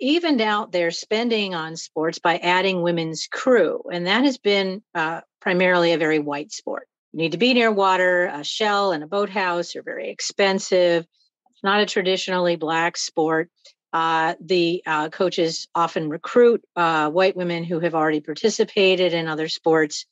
evened 0.00 0.40
out 0.40 0.70
their 0.70 0.90
spending 0.90 1.54
on 1.54 1.76
sports 1.76 2.18
by 2.18 2.36
adding 2.38 2.82
women's 2.82 3.26
crew. 3.26 3.82
And 3.92 4.06
that 4.06 4.24
has 4.24 4.38
been 4.38 4.82
uh, 4.94 5.22
primarily 5.40 5.92
a 5.92 5.98
very 5.98 6.18
white 6.20 6.52
sport. 6.52 6.86
You 7.12 7.18
need 7.18 7.32
to 7.32 7.38
be 7.38 7.54
near 7.54 7.72
water, 7.72 8.26
a 8.26 8.44
shell 8.44 8.92
and 8.92 9.02
a 9.02 9.06
boathouse 9.06 9.76
are 9.76 9.82
very 9.82 10.10
expensive. 10.10 11.06
It's 11.50 11.64
not 11.64 11.80
a 11.80 11.86
traditionally 11.86 12.56
black 12.56 12.96
sport. 12.96 13.50
Uh, 13.92 14.34
the 14.40 14.82
uh, 14.86 15.08
coaches 15.08 15.68
often 15.74 16.08
recruit 16.08 16.64
uh, 16.74 17.10
white 17.10 17.36
women 17.36 17.62
who 17.62 17.78
have 17.78 17.94
already 17.94 18.20
participated 18.20 19.12
in 19.12 19.28
other 19.28 19.48
sports, 19.48 20.06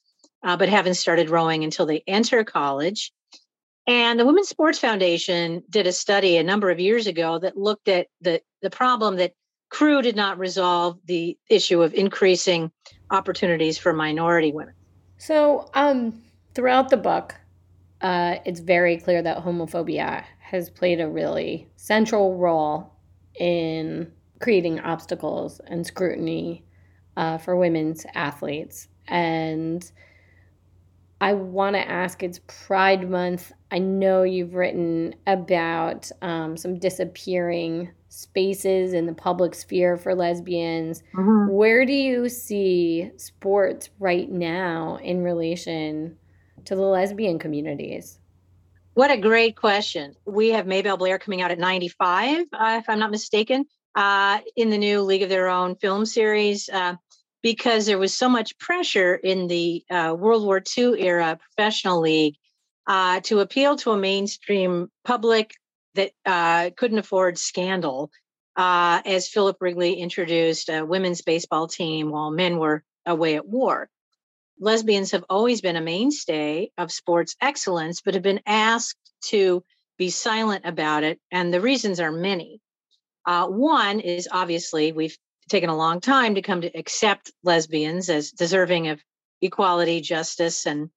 uh, 0.44 0.56
but 0.56 0.68
haven't 0.68 0.94
started 0.94 1.30
rowing 1.30 1.64
until 1.64 1.86
they 1.86 2.02
enter 2.06 2.44
college. 2.44 3.12
And 3.86 4.18
the 4.18 4.24
Women's 4.24 4.48
Sports 4.48 4.78
Foundation 4.78 5.62
did 5.68 5.86
a 5.86 5.92
study 5.92 6.36
a 6.36 6.42
number 6.42 6.70
of 6.70 6.78
years 6.78 7.06
ago 7.06 7.38
that 7.40 7.56
looked 7.56 7.88
at 7.88 8.06
the, 8.20 8.40
the 8.60 8.70
problem 8.70 9.16
that 9.16 9.34
crew 9.70 10.02
did 10.02 10.14
not 10.14 10.38
resolve 10.38 10.98
the 11.06 11.36
issue 11.48 11.82
of 11.82 11.94
increasing 11.94 12.70
opportunities 13.10 13.78
for 13.78 13.92
minority 13.92 14.52
women. 14.52 14.74
So, 15.18 15.68
um, 15.74 16.22
throughout 16.54 16.90
the 16.90 16.96
book, 16.96 17.34
uh, 18.02 18.36
it's 18.44 18.60
very 18.60 18.98
clear 18.98 19.22
that 19.22 19.38
homophobia 19.38 20.24
has 20.38 20.68
played 20.68 21.00
a 21.00 21.08
really 21.08 21.68
central 21.76 22.36
role 22.36 22.92
in 23.38 24.12
creating 24.40 24.80
obstacles 24.80 25.60
and 25.66 25.86
scrutiny 25.86 26.64
uh, 27.16 27.38
for 27.38 27.56
women's 27.56 28.04
athletes. 28.14 28.88
And 29.08 29.90
I 31.20 31.34
want 31.34 31.76
to 31.76 31.88
ask 31.88 32.22
it's 32.22 32.40
Pride 32.46 33.08
Month. 33.08 33.52
I 33.72 33.78
know 33.78 34.22
you've 34.22 34.52
written 34.52 35.14
about 35.26 36.10
um, 36.20 36.58
some 36.58 36.78
disappearing 36.78 37.90
spaces 38.10 38.92
in 38.92 39.06
the 39.06 39.14
public 39.14 39.54
sphere 39.54 39.96
for 39.96 40.14
lesbians. 40.14 41.02
Mm-hmm. 41.14 41.50
Where 41.50 41.86
do 41.86 41.94
you 41.94 42.28
see 42.28 43.10
sports 43.16 43.88
right 43.98 44.30
now 44.30 44.98
in 45.02 45.22
relation 45.22 46.18
to 46.66 46.76
the 46.76 46.82
lesbian 46.82 47.38
communities? 47.38 48.18
What 48.92 49.10
a 49.10 49.16
great 49.16 49.56
question. 49.56 50.16
We 50.26 50.50
have 50.50 50.66
Maybelle 50.66 50.98
Blair 50.98 51.18
coming 51.18 51.40
out 51.40 51.50
at 51.50 51.58
95, 51.58 52.44
uh, 52.52 52.78
if 52.78 52.90
I'm 52.90 52.98
not 52.98 53.10
mistaken, 53.10 53.64
uh, 53.94 54.40
in 54.54 54.68
the 54.68 54.76
new 54.76 55.00
League 55.00 55.22
of 55.22 55.30
Their 55.30 55.48
Own 55.48 55.76
film 55.76 56.04
series, 56.04 56.68
uh, 56.68 56.96
because 57.42 57.86
there 57.86 57.98
was 57.98 58.14
so 58.14 58.28
much 58.28 58.58
pressure 58.58 59.14
in 59.14 59.46
the 59.46 59.82
uh, 59.90 60.14
World 60.16 60.44
War 60.44 60.62
II 60.76 61.02
era 61.02 61.38
professional 61.40 62.02
league 62.02 62.34
uh, 62.86 63.20
to 63.20 63.40
appeal 63.40 63.76
to 63.76 63.92
a 63.92 63.98
mainstream 63.98 64.90
public 65.04 65.54
that 65.94 66.12
uh, 66.26 66.70
couldn't 66.76 66.98
afford 66.98 67.38
scandal. 67.38 68.10
as 68.56 69.28
Philip 69.28 69.56
Wrigley 69.60 69.94
introduced 69.94 70.68
a 70.68 70.82
women's 70.82 71.22
baseball 71.22 71.68
team 71.68 72.10
while 72.10 72.30
men 72.30 72.58
were 72.58 72.82
away 73.06 73.36
at 73.36 73.46
war 73.46 73.88
lesbians 74.62 75.10
have 75.10 75.24
always 75.28 75.60
been 75.60 75.76
a 75.76 75.80
mainstay 75.80 76.70
of 76.78 76.92
sports 76.92 77.36
excellence, 77.40 78.00
but 78.00 78.14
have 78.14 78.22
been 78.22 78.40
asked 78.46 78.98
to 79.24 79.62
be 79.98 80.08
silent 80.08 80.64
about 80.64 81.04
it. 81.04 81.20
And 81.30 81.52
the 81.52 81.60
reasons 81.60 82.00
are 82.00 82.12
many. 82.12 82.60
Uh, 83.26 83.48
one 83.48 84.00
is 84.00 84.28
obviously 84.30 84.92
we've 84.92 85.16
taken 85.48 85.68
a 85.68 85.76
long 85.76 86.00
time 86.00 86.36
to 86.36 86.42
come 86.42 86.60
to 86.62 86.78
accept 86.78 87.32
lesbians 87.42 88.08
as 88.08 88.30
deserving 88.30 88.88
of 88.88 89.02
equality, 89.40 90.00
justice, 90.00 90.66
and 90.66 90.90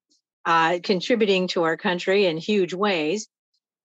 uh, 0.45 0.79
contributing 0.83 1.47
to 1.49 1.63
our 1.63 1.77
country 1.77 2.25
in 2.25 2.37
huge 2.37 2.73
ways. 2.73 3.27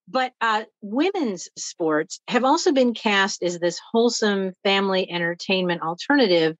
But 0.08 0.32
uh, 0.40 0.64
women's 0.82 1.48
sports 1.56 2.20
have 2.26 2.44
also 2.44 2.72
been 2.72 2.94
cast 2.94 3.42
as 3.42 3.58
this 3.58 3.80
wholesome 3.92 4.52
family 4.64 5.08
entertainment 5.10 5.82
alternative 5.82 6.56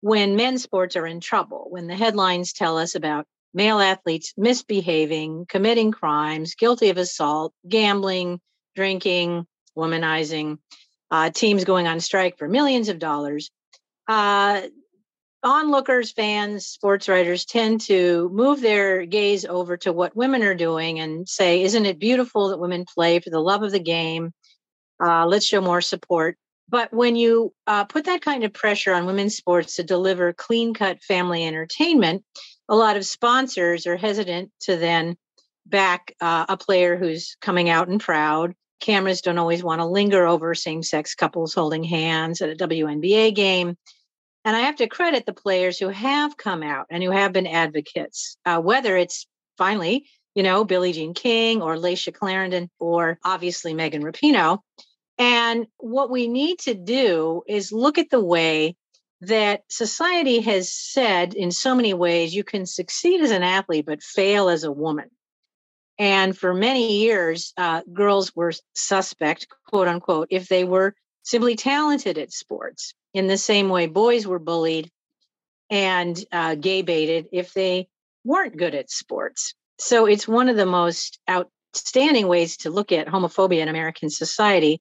when 0.00 0.36
men's 0.36 0.62
sports 0.62 0.96
are 0.96 1.06
in 1.06 1.20
trouble, 1.20 1.66
when 1.70 1.86
the 1.86 1.96
headlines 1.96 2.52
tell 2.52 2.78
us 2.78 2.94
about 2.94 3.26
male 3.54 3.78
athletes 3.78 4.34
misbehaving, 4.36 5.46
committing 5.48 5.92
crimes, 5.92 6.54
guilty 6.54 6.90
of 6.90 6.96
assault, 6.96 7.52
gambling, 7.68 8.40
drinking, 8.74 9.46
womanizing, 9.76 10.58
uh, 11.10 11.30
teams 11.30 11.64
going 11.64 11.86
on 11.86 12.00
strike 12.00 12.36
for 12.38 12.48
millions 12.48 12.88
of 12.88 12.98
dollars. 12.98 13.50
Uh, 14.08 14.62
onlookers, 15.44 16.12
fans, 16.12 16.66
sports 16.66 17.08
writers 17.08 17.44
tend 17.44 17.82
to 17.82 18.28
move 18.32 18.60
their 18.60 19.06
gaze 19.06 19.44
over 19.44 19.76
to 19.78 19.92
what 19.92 20.16
women 20.16 20.42
are 20.42 20.54
doing 20.54 20.98
and 20.98 21.28
say, 21.28 21.62
Isn't 21.62 21.86
it 21.86 21.98
beautiful 21.98 22.48
that 22.48 22.58
women 22.58 22.84
play 22.84 23.20
for 23.20 23.30
the 23.30 23.40
love 23.40 23.62
of 23.62 23.70
the 23.70 23.80
game? 23.80 24.32
Uh, 25.04 25.26
let's 25.26 25.46
show 25.46 25.60
more 25.60 25.80
support. 25.80 26.36
But 26.68 26.92
when 26.92 27.14
you 27.14 27.52
uh, 27.66 27.84
put 27.84 28.06
that 28.06 28.22
kind 28.22 28.42
of 28.44 28.52
pressure 28.52 28.94
on 28.94 29.06
women's 29.06 29.36
sports 29.36 29.76
to 29.76 29.82
deliver 29.82 30.32
clean 30.32 30.72
cut 30.72 31.02
family 31.02 31.46
entertainment, 31.46 32.24
a 32.68 32.74
lot 32.74 32.96
of 32.96 33.04
sponsors 33.04 33.86
are 33.86 33.96
hesitant 33.96 34.50
to 34.60 34.76
then 34.76 35.16
back 35.66 36.14
uh, 36.20 36.46
a 36.48 36.56
player 36.56 36.96
who's 36.96 37.36
coming 37.40 37.68
out 37.68 37.88
and 37.88 38.00
proud. 38.00 38.54
Cameras 38.80 39.20
don't 39.20 39.38
always 39.38 39.62
want 39.62 39.80
to 39.80 39.86
linger 39.86 40.26
over 40.26 40.54
same 40.54 40.82
sex 40.82 41.14
couples 41.14 41.54
holding 41.54 41.84
hands 41.84 42.40
at 42.40 42.50
a 42.50 42.56
WNBA 42.56 43.34
game. 43.34 43.76
And 44.44 44.54
I 44.56 44.60
have 44.60 44.76
to 44.76 44.88
credit 44.88 45.24
the 45.24 45.32
players 45.32 45.78
who 45.78 45.88
have 45.88 46.36
come 46.36 46.62
out 46.62 46.86
and 46.90 47.02
who 47.02 47.10
have 47.10 47.32
been 47.32 47.46
advocates, 47.46 48.36
uh, 48.44 48.60
whether 48.60 48.96
it's 48.96 49.26
finally, 49.56 50.06
you 50.34 50.42
know, 50.42 50.64
Billie 50.64 50.92
Jean 50.92 51.14
King 51.14 51.62
or 51.62 51.76
Layshia 51.76 52.12
Clarendon 52.12 52.70
or 52.78 53.18
obviously 53.24 53.72
Megan 53.72 54.02
Rapinoe. 54.02 54.58
And 55.16 55.66
what 55.78 56.10
we 56.10 56.28
need 56.28 56.58
to 56.60 56.74
do 56.74 57.42
is 57.46 57.72
look 57.72 57.98
at 57.98 58.10
the 58.10 58.22
way 58.22 58.76
that 59.22 59.62
society 59.68 60.40
has 60.40 60.70
said 60.70 61.34
in 61.34 61.50
so 61.50 61.74
many 61.74 61.94
ways 61.94 62.34
you 62.34 62.44
can 62.44 62.66
succeed 62.66 63.22
as 63.22 63.30
an 63.30 63.42
athlete 63.42 63.86
but 63.86 64.02
fail 64.02 64.48
as 64.48 64.64
a 64.64 64.72
woman. 64.72 65.10
And 65.98 66.36
for 66.36 66.52
many 66.52 66.98
years, 66.98 67.52
uh, 67.56 67.82
girls 67.92 68.34
were 68.34 68.52
suspect, 68.74 69.46
quote 69.68 69.88
unquote, 69.88 70.28
if 70.30 70.48
they 70.48 70.64
were 70.64 70.94
simply 71.24 71.56
talented 71.56 72.18
at 72.18 72.32
sports, 72.32 72.94
in 73.12 73.26
the 73.26 73.38
same 73.38 73.68
way 73.68 73.86
boys 73.86 74.26
were 74.26 74.38
bullied 74.38 74.90
and 75.70 76.24
uh, 76.30 76.54
gay 76.54 76.82
baited 76.82 77.26
if 77.32 77.52
they 77.52 77.88
weren't 78.24 78.56
good 78.56 78.74
at 78.74 78.90
sports. 78.90 79.54
So 79.78 80.06
it's 80.06 80.28
one 80.28 80.48
of 80.48 80.56
the 80.56 80.66
most 80.66 81.18
outstanding 81.28 82.28
ways 82.28 82.58
to 82.58 82.70
look 82.70 82.92
at 82.92 83.08
homophobia 83.08 83.60
in 83.60 83.68
American 83.68 84.10
society 84.10 84.80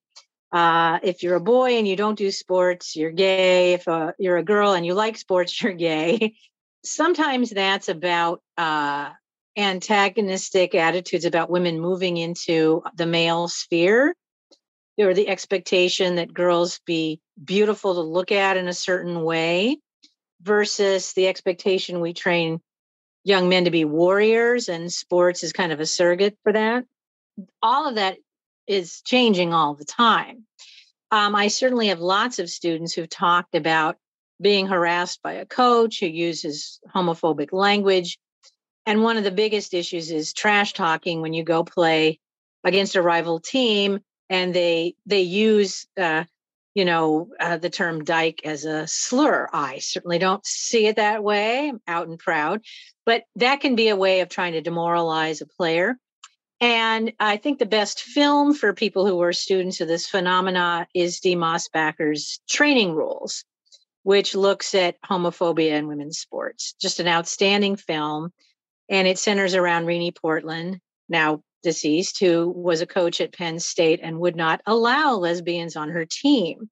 uh, 0.54 1.00
if 1.02 1.24
you're 1.24 1.36
a 1.36 1.42
boy 1.42 1.78
and 1.80 1.88
you 1.88 1.96
don't 1.96 2.18
do 2.18 2.30
sports, 2.30 2.96
you're 2.96 3.12
gay. 3.12 3.74
If 3.74 3.88
uh, 3.88 4.12
you're 4.20 4.38
a 4.38 4.44
girl 4.44 4.74
and 4.74 4.86
you 4.86 4.94
like 4.94 5.18
sports, 5.18 5.60
you're 5.62 5.74
gay. 5.74 6.36
Sometimes 6.86 7.50
that's 7.50 7.90
about 7.90 8.42
uh, 8.58 9.10
antagonistic 9.58 10.76
attitudes 10.76 11.26
about 11.26 11.50
women 11.50 11.80
moving 11.80 12.18
into 12.18 12.84
the 12.96 13.08
male 13.08 13.48
sphere 13.48 14.16
or 15.00 15.14
the 15.14 15.28
expectation 15.28 16.16
that 16.16 16.34
girls 16.34 16.80
be 16.86 17.20
beautiful 17.44 17.96
to 17.96 18.02
look 18.02 18.32
at 18.32 18.58
in 18.58 18.68
a 18.68 18.74
certain 18.74 19.24
way 19.24 19.78
versus 20.42 21.14
the 21.14 21.28
expectation 21.28 22.00
we 22.00 22.14
train 22.14 22.62
young 23.24 23.50
men 23.50 23.66
to 23.66 23.72
be 23.72 23.86
warriors 23.86 24.70
and 24.70 24.92
sports 24.92 25.44
is 25.44 25.54
kind 25.54 25.72
of 25.72 25.80
a 25.80 25.86
surrogate 25.86 26.38
for 26.44 26.54
that 26.54 26.86
all 27.62 27.88
of 27.88 27.96
that 27.96 28.18
is 28.68 29.02
changing 29.02 29.54
all 29.54 29.74
the 29.74 29.86
time. 29.86 30.46
Um, 31.12 31.36
I 31.36 31.48
certainly 31.48 31.88
have 31.88 32.00
lots 32.00 32.40
of 32.40 32.50
students 32.50 32.94
who've 32.94 33.10
talked 33.10 33.56
about 33.56 33.98
being 34.42 34.68
harassed 34.68 35.22
by 35.22 35.34
a 35.34 35.46
coach 35.46 36.00
who 36.00 36.08
uses 36.08 36.80
homophobic 36.94 37.54
language. 37.54 38.18
And 38.86 39.04
one 39.04 39.18
of 39.18 39.24
the 39.24 39.32
biggest 39.32 39.74
issues 39.74 40.12
is 40.12 40.34
trash 40.34 40.74
talking 40.74 41.22
when 41.22 41.34
you 41.34 41.44
go 41.44 41.64
play 41.64 42.20
against 42.64 42.96
a 42.96 43.02
rival 43.02 43.40
team 43.40 44.00
and 44.30 44.54
they 44.54 44.96
they 45.06 45.22
use 45.22 45.88
uh, 45.98 46.24
you 46.74 46.86
know, 46.86 47.30
uh, 47.40 47.58
the 47.58 47.70
term 47.70 48.04
dyke 48.04 48.42
as 48.46 48.66
a 48.66 48.88
slur. 48.88 49.48
I 49.54 49.80
certainly 49.80 50.18
don't 50.18 50.46
see 50.46 50.88
it 50.88 50.96
that 50.96 51.24
way. 51.24 51.70
I'm 51.70 51.82
out 51.88 52.08
and 52.08 52.18
proud, 52.18 52.62
but 53.06 53.24
that 53.36 53.62
can 53.62 53.76
be 53.76 53.90
a 53.90 53.96
way 53.96 54.22
of 54.22 54.30
trying 54.30 54.54
to 54.54 54.62
demoralize 54.62 55.42
a 55.42 55.46
player. 55.46 55.98
And 56.60 57.14
I 57.20 57.38
think 57.38 57.60
the 57.60 57.66
best 57.66 58.02
film 58.02 58.54
for 58.54 58.74
people 58.74 59.06
who 59.06 59.22
are 59.22 59.34
students 59.34 59.82
of 59.82 59.88
this 59.88 60.08
phenomena 60.08 60.88
is 60.94 61.20
Dee 61.20 61.36
Mosbacher's 61.36 62.40
Training 62.50 62.94
Rules, 62.94 63.44
which 64.04 64.34
looks 64.34 64.74
at 64.74 65.02
homophobia 65.02 65.72
in 65.72 65.88
women's 65.88 66.20
sports. 66.20 66.74
Just 66.80 67.00
an 67.00 67.08
outstanding 67.08 67.76
film. 67.76 68.32
And 68.90 69.08
it 69.08 69.20
centers 69.20 69.56
around 69.56 69.86
Rene 69.86 70.12
Portland, 70.12 70.80
now 71.10 71.42
deceased, 71.64 72.20
who 72.20 72.50
was 72.50 72.82
a 72.82 72.86
coach 72.86 73.20
at 73.22 73.34
Penn 73.34 73.60
State 73.60 74.00
and 74.04 74.20
would 74.20 74.36
not 74.36 74.62
allow 74.66 75.16
lesbians 75.16 75.76
on 75.76 75.90
her 75.90 76.06
team. 76.06 76.70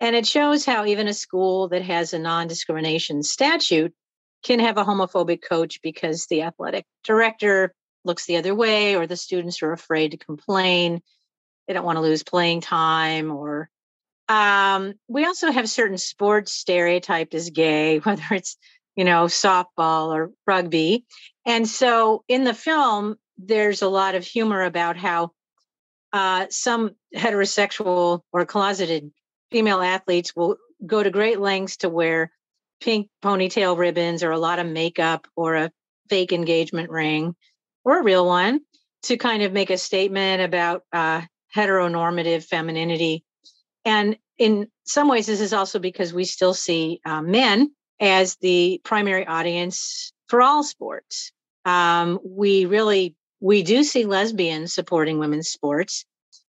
And 0.00 0.16
it 0.16 0.26
shows 0.26 0.64
how 0.64 0.84
even 0.84 1.06
a 1.06 1.14
school 1.14 1.68
that 1.68 1.82
has 1.82 2.12
a 2.12 2.18
non 2.18 2.48
discrimination 2.48 3.22
statute 3.22 3.94
can 4.42 4.58
have 4.58 4.76
a 4.76 4.84
homophobic 4.84 5.42
coach 5.48 5.80
because 5.82 6.26
the 6.26 6.42
athletic 6.42 6.84
director 7.04 7.72
looks 8.04 8.26
the 8.26 8.36
other 8.36 8.54
way 8.54 8.96
or 8.96 9.06
the 9.06 9.16
students 9.16 9.62
are 9.62 9.72
afraid 9.72 10.10
to 10.10 10.16
complain. 10.16 11.00
They 11.68 11.74
don't 11.74 11.84
want 11.84 11.96
to 11.96 12.02
lose 12.02 12.24
playing 12.24 12.62
time 12.62 13.30
or 13.30 13.70
um, 14.28 14.94
we 15.08 15.26
also 15.26 15.50
have 15.50 15.68
certain 15.68 15.98
sports 15.98 16.52
stereotyped 16.52 17.34
as 17.34 17.50
gay, 17.50 17.98
whether 18.00 18.22
it's, 18.30 18.56
you 18.96 19.04
know, 19.04 19.24
softball 19.24 20.08
or 20.08 20.32
rugby. 20.46 21.04
And 21.44 21.68
so 21.68 22.24
in 22.28 22.44
the 22.44 22.54
film, 22.54 23.16
there's 23.44 23.82
a 23.82 23.88
lot 23.88 24.14
of 24.14 24.24
humor 24.24 24.62
about 24.62 24.96
how 24.96 25.32
uh, 26.12 26.46
some 26.50 26.90
heterosexual 27.14 28.20
or 28.32 28.44
closeted 28.44 29.10
female 29.50 29.80
athletes 29.80 30.34
will 30.36 30.56
go 30.84 31.02
to 31.02 31.10
great 31.10 31.40
lengths 31.40 31.78
to 31.78 31.88
wear 31.88 32.30
pink 32.80 33.08
ponytail 33.22 33.76
ribbons 33.76 34.22
or 34.22 34.30
a 34.30 34.38
lot 34.38 34.58
of 34.58 34.66
makeup 34.66 35.26
or 35.36 35.54
a 35.54 35.70
fake 36.08 36.32
engagement 36.32 36.90
ring 36.90 37.34
or 37.84 38.00
a 38.00 38.02
real 38.02 38.26
one 38.26 38.60
to 39.04 39.16
kind 39.16 39.42
of 39.42 39.52
make 39.52 39.70
a 39.70 39.78
statement 39.78 40.42
about 40.42 40.82
uh, 40.92 41.22
heteronormative 41.54 42.44
femininity. 42.44 43.24
And 43.84 44.16
in 44.38 44.68
some 44.84 45.08
ways, 45.08 45.26
this 45.26 45.40
is 45.40 45.52
also 45.52 45.78
because 45.78 46.12
we 46.12 46.24
still 46.24 46.54
see 46.54 47.00
uh, 47.04 47.22
men 47.22 47.72
as 48.00 48.36
the 48.36 48.80
primary 48.84 49.26
audience 49.26 50.12
for 50.28 50.42
all 50.42 50.62
sports. 50.62 51.32
Um, 51.64 52.18
we 52.24 52.66
really 52.66 53.14
we 53.42 53.64
do 53.64 53.82
see 53.82 54.04
lesbians 54.04 54.72
supporting 54.72 55.18
women's 55.18 55.48
sports, 55.48 56.06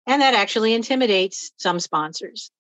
and 0.07 0.21
that 0.21 0.35
actually 0.35 0.75
intimidates 0.75 1.50
some 1.57 1.81
sponsors. 1.81 2.50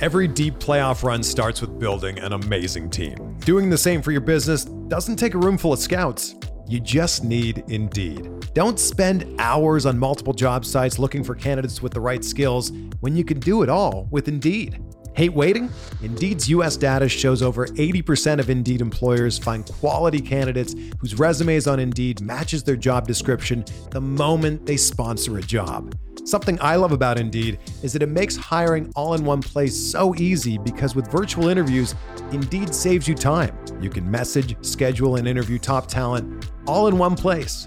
Every 0.00 0.26
deep 0.26 0.54
playoff 0.54 1.04
run 1.04 1.22
starts 1.22 1.60
with 1.60 1.78
building 1.78 2.18
an 2.18 2.32
amazing 2.32 2.90
team. 2.90 3.36
Doing 3.40 3.70
the 3.70 3.78
same 3.78 4.02
for 4.02 4.10
your 4.10 4.20
business 4.20 4.64
doesn't 4.64 5.16
take 5.16 5.34
a 5.34 5.38
room 5.38 5.56
full 5.56 5.72
of 5.72 5.78
scouts. 5.78 6.34
You 6.66 6.80
just 6.80 7.24
need 7.24 7.64
Indeed. 7.68 8.28
Don't 8.54 8.78
spend 8.78 9.24
hours 9.38 9.86
on 9.86 9.98
multiple 9.98 10.34
job 10.34 10.64
sites 10.64 10.98
looking 10.98 11.22
for 11.22 11.34
candidates 11.34 11.80
with 11.80 11.92
the 11.92 12.00
right 12.00 12.24
skills 12.24 12.72
when 13.00 13.16
you 13.16 13.24
can 13.24 13.38
do 13.38 13.62
it 13.62 13.68
all 13.68 14.08
with 14.10 14.26
Indeed. 14.26 14.82
Hate 15.18 15.34
waiting? 15.34 15.68
Indeed's 16.00 16.48
US 16.50 16.76
data 16.76 17.08
shows 17.08 17.42
over 17.42 17.66
80% 17.66 18.38
of 18.38 18.50
Indeed 18.50 18.80
employers 18.80 19.36
find 19.36 19.66
quality 19.66 20.20
candidates 20.20 20.76
whose 21.00 21.18
resumes 21.18 21.66
on 21.66 21.80
Indeed 21.80 22.20
matches 22.20 22.62
their 22.62 22.76
job 22.76 23.08
description 23.08 23.64
the 23.90 24.00
moment 24.00 24.64
they 24.64 24.76
sponsor 24.76 25.38
a 25.38 25.42
job. 25.42 25.92
Something 26.24 26.56
I 26.60 26.76
love 26.76 26.92
about 26.92 27.18
Indeed 27.18 27.58
is 27.82 27.92
that 27.94 28.02
it 28.04 28.10
makes 28.10 28.36
hiring 28.36 28.92
all 28.94 29.14
in 29.14 29.24
one 29.24 29.42
place 29.42 29.74
so 29.74 30.14
easy 30.14 30.56
because 30.56 30.94
with 30.94 31.10
virtual 31.10 31.48
interviews, 31.48 31.96
Indeed 32.30 32.72
saves 32.72 33.08
you 33.08 33.16
time. 33.16 33.58
You 33.80 33.90
can 33.90 34.08
message, 34.08 34.54
schedule, 34.64 35.16
and 35.16 35.26
interview 35.26 35.58
top 35.58 35.88
talent 35.88 36.48
all 36.64 36.86
in 36.86 36.96
one 36.96 37.16
place. 37.16 37.66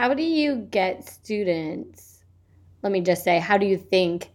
How 0.00 0.14
do 0.14 0.22
you 0.22 0.56
get 0.56 1.06
students? 1.06 2.24
Let 2.82 2.90
me 2.90 3.02
just 3.02 3.22
say, 3.22 3.38
how 3.38 3.58
do 3.58 3.66
you 3.66 3.76
think 3.76 4.30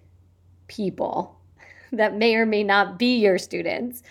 people 0.67 1.39
that 1.91 2.15
may 2.15 2.35
or 2.35 2.45
may 2.45 2.63
not 2.63 2.99
be 2.99 3.17
your 3.17 3.39
students 3.39 4.03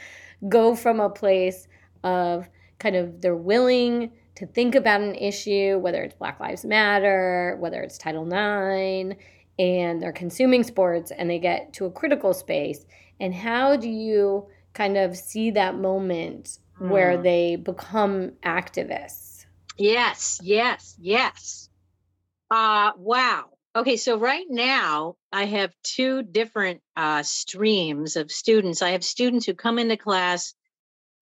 go 0.49 0.75
from 0.75 0.99
a 0.99 1.09
place 1.09 1.69
of 2.03 2.49
kind 2.81 2.97
of 2.97 3.21
they're 3.21 3.37
willing 3.37 4.11
to 4.35 4.47
think 4.47 4.75
about 4.75 5.01
an 5.01 5.15
issue, 5.15 5.79
whether 5.79 6.03
it's 6.03 6.17
Black 6.17 6.41
Lives 6.41 6.65
Matter, 6.65 7.57
whether 7.61 7.81
it's 7.83 7.99
Title 7.99 8.27
IX, 8.27 9.15
and 9.57 10.03
they're 10.03 10.13
consuming 10.13 10.65
sports 10.65 11.13
and 11.13 11.31
they 11.31 11.39
get 11.39 11.73
to 11.75 11.85
a 11.85 11.91
critical 11.93 12.35
space. 12.35 12.85
And 13.21 13.33
how 13.33 13.77
do 13.77 13.89
you 13.89 14.49
kind 14.73 14.97
of 14.97 15.17
see 15.17 15.53
that 15.53 15.77
moment 15.77 16.59
mm. 16.81 16.89
where 16.89 17.17
they 17.17 17.55
become 17.55 18.33
activists? 18.43 19.24
Yes, 19.77 20.39
yes, 20.43 20.95
yes. 21.01 21.69
Uh 22.51 22.93
wow. 22.99 23.47
Okay, 23.77 23.97
so 23.97 24.19
right 24.19 24.47
now 24.51 25.17
I 25.33 25.47
have 25.47 25.75
two 25.85 26.23
different 26.23 26.83
uh 26.97 27.23
streams 27.25 28.17
of 28.17 28.33
students. 28.33 28.83
I 28.83 28.91
have 28.91 29.05
students 29.05 29.47
who 29.47 29.55
come 29.55 29.79
into 29.79 29.97
class, 29.97 30.55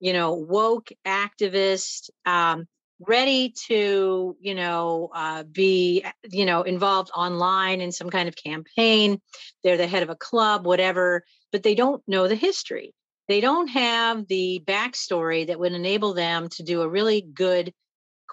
you 0.00 0.12
know, 0.12 0.34
woke 0.34 0.90
activists, 1.06 2.10
um, 2.26 2.66
ready 3.00 3.54
to, 3.68 4.36
you 4.40 4.54
know, 4.54 5.10
uh, 5.14 5.44
be, 5.44 6.04
you 6.30 6.46
know, 6.46 6.62
involved 6.62 7.10
online 7.16 7.80
in 7.80 7.92
some 7.92 8.10
kind 8.10 8.28
of 8.28 8.36
campaign. 8.36 9.20
They're 9.64 9.76
the 9.78 9.86
head 9.88 10.02
of 10.04 10.10
a 10.10 10.16
club, 10.16 10.66
whatever, 10.66 11.24
but 11.52 11.62
they 11.64 11.74
don't 11.74 12.02
know 12.08 12.28
the 12.28 12.36
history. 12.36 12.94
They 13.28 13.40
don't 13.40 13.68
have 13.68 14.26
the 14.28 14.62
backstory 14.66 15.46
that 15.48 15.58
would 15.60 15.72
enable 15.72 16.14
them 16.14 16.48
to 16.50 16.62
do 16.64 16.82
a 16.82 16.88
really 16.88 17.22
good 17.22 17.72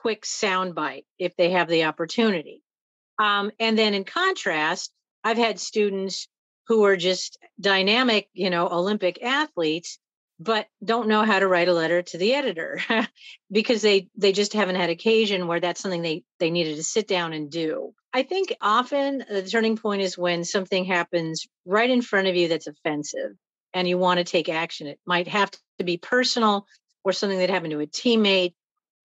quick 0.02 0.24
soundbite 0.24 1.06
if 1.18 1.36
they 1.36 1.52
have 1.52 1.68
the 1.68 1.84
opportunity. 1.84 2.64
Um, 3.18 3.52
and 3.60 3.78
then 3.78 3.94
in 3.94 4.06
contrast, 4.06 4.92
I've 5.24 5.38
had 5.38 5.60
students 5.60 6.30
who 6.68 6.86
are 6.86 6.96
just 6.96 7.38
dynamic, 7.60 8.30
you 8.34 8.50
know, 8.50 8.70
Olympic 8.70 9.22
athletes, 9.22 10.00
but 10.40 10.68
don't 10.84 11.10
know 11.10 11.24
how 11.24 11.40
to 11.40 11.48
write 11.48 11.68
a 11.68 11.74
letter 11.74 12.02
to 12.02 12.18
the 12.18 12.34
editor 12.34 12.80
because 13.52 13.82
they 13.82 14.08
they 14.16 14.32
just 14.32 14.54
haven't 14.54 14.78
had 14.78 14.90
occasion 14.90 15.48
where 15.48 15.60
that's 15.60 15.82
something 15.82 16.02
they 16.02 16.24
they 16.40 16.50
needed 16.50 16.78
to 16.78 16.84
sit 16.84 17.08
down 17.08 17.34
and 17.34 17.52
do. 17.52 17.94
I 18.14 18.24
think 18.24 18.56
often 18.62 19.26
the 19.30 19.44
turning 19.44 19.76
point 19.76 20.02
is 20.02 20.18
when 20.18 20.46
something 20.46 20.86
happens 20.86 21.46
right 21.66 21.90
in 21.90 22.02
front 22.02 22.30
of 22.30 22.36
you 22.36 22.48
that's 22.48 22.68
offensive 22.68 23.32
and 23.74 23.88
you 23.88 23.98
want 23.98 24.20
to 24.20 24.24
take 24.24 24.48
action. 24.48 24.88
It 24.88 25.00
might 25.06 25.28
have 25.28 25.52
to 25.80 25.84
be 25.84 25.98
personal 25.98 26.66
or 27.04 27.12
something 27.12 27.40
that 27.40 27.50
happened 27.50 27.72
to 27.72 27.82
a 27.82 27.88
teammate 27.88 28.54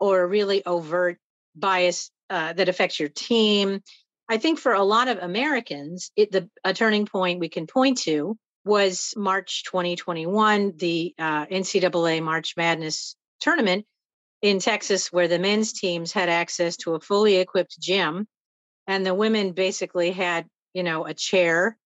or 0.00 0.26
really 0.26 0.64
overt 0.64 1.18
bias 1.54 2.10
uh, 2.30 2.52
that 2.52 2.68
affects 2.68 2.98
your 2.98 3.08
team. 3.08 3.80
I 4.28 4.38
think 4.38 4.58
for 4.58 4.72
a 4.72 4.82
lot 4.82 5.08
of 5.08 5.18
Americans, 5.18 6.10
it, 6.16 6.32
the 6.32 6.48
a 6.64 6.72
turning 6.72 7.06
point 7.06 7.40
we 7.40 7.48
can 7.48 7.66
point 7.66 7.98
to 8.02 8.38
was 8.64 9.12
March 9.16 9.64
2021, 9.64 10.74
the 10.76 11.14
uh, 11.18 11.46
NCAA 11.46 12.22
March 12.22 12.54
Madness 12.56 13.14
tournament 13.40 13.84
in 14.40 14.58
Texas, 14.58 15.12
where 15.12 15.28
the 15.28 15.38
men's 15.38 15.72
teams 15.72 16.12
had 16.12 16.28
access 16.28 16.76
to 16.78 16.94
a 16.94 17.00
fully 17.00 17.36
equipped 17.36 17.78
gym, 17.78 18.26
and 18.86 19.04
the 19.04 19.14
women 19.14 19.52
basically 19.52 20.10
had, 20.12 20.46
you 20.72 20.82
know, 20.82 21.04
a 21.04 21.14
chair 21.14 21.76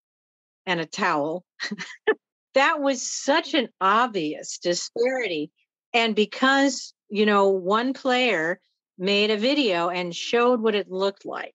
and 0.67 0.81
a 0.81 0.87
towel. 0.87 1.45
that 2.55 2.81
was 2.81 3.03
such 3.03 3.55
an 3.55 3.69
obvious 3.81 4.59
disparity. 4.59 5.51
And 5.93 6.15
because 6.15 6.95
you 7.09 7.27
know, 7.27 7.49
one 7.49 7.93
player 7.93 8.61
made 8.99 9.31
a 9.31 9.37
video 9.37 9.89
and 9.89 10.15
showed 10.15 10.61
what 10.61 10.75
it 10.75 10.91
looked 10.91 11.25
like. 11.25 11.55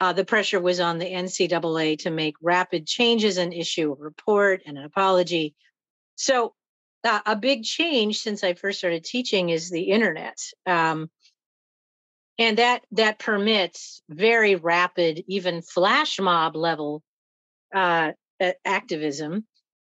Uh, 0.00 0.12
the 0.12 0.24
pressure 0.24 0.60
was 0.60 0.78
on 0.78 0.98
the 0.98 1.06
NCAA 1.06 1.98
to 2.00 2.10
make 2.10 2.34
rapid 2.42 2.86
changes 2.86 3.38
and 3.38 3.54
issue 3.54 3.92
a 3.92 4.02
report 4.02 4.62
and 4.66 4.76
an 4.76 4.84
apology. 4.84 5.54
So 6.16 6.54
uh, 7.02 7.20
a 7.24 7.36
big 7.36 7.64
change 7.64 8.18
since 8.18 8.44
I 8.44 8.54
first 8.54 8.78
started 8.78 9.04
teaching 9.04 9.48
is 9.48 9.70
the 9.70 9.84
internet. 9.84 10.38
Um, 10.66 11.10
and 12.38 12.58
that 12.58 12.82
that 12.92 13.18
permits 13.18 14.02
very 14.10 14.56
rapid, 14.56 15.24
even 15.26 15.62
flash 15.62 16.20
mob 16.20 16.54
level 16.54 17.02
uh, 17.74 18.12
activism. 18.64 19.46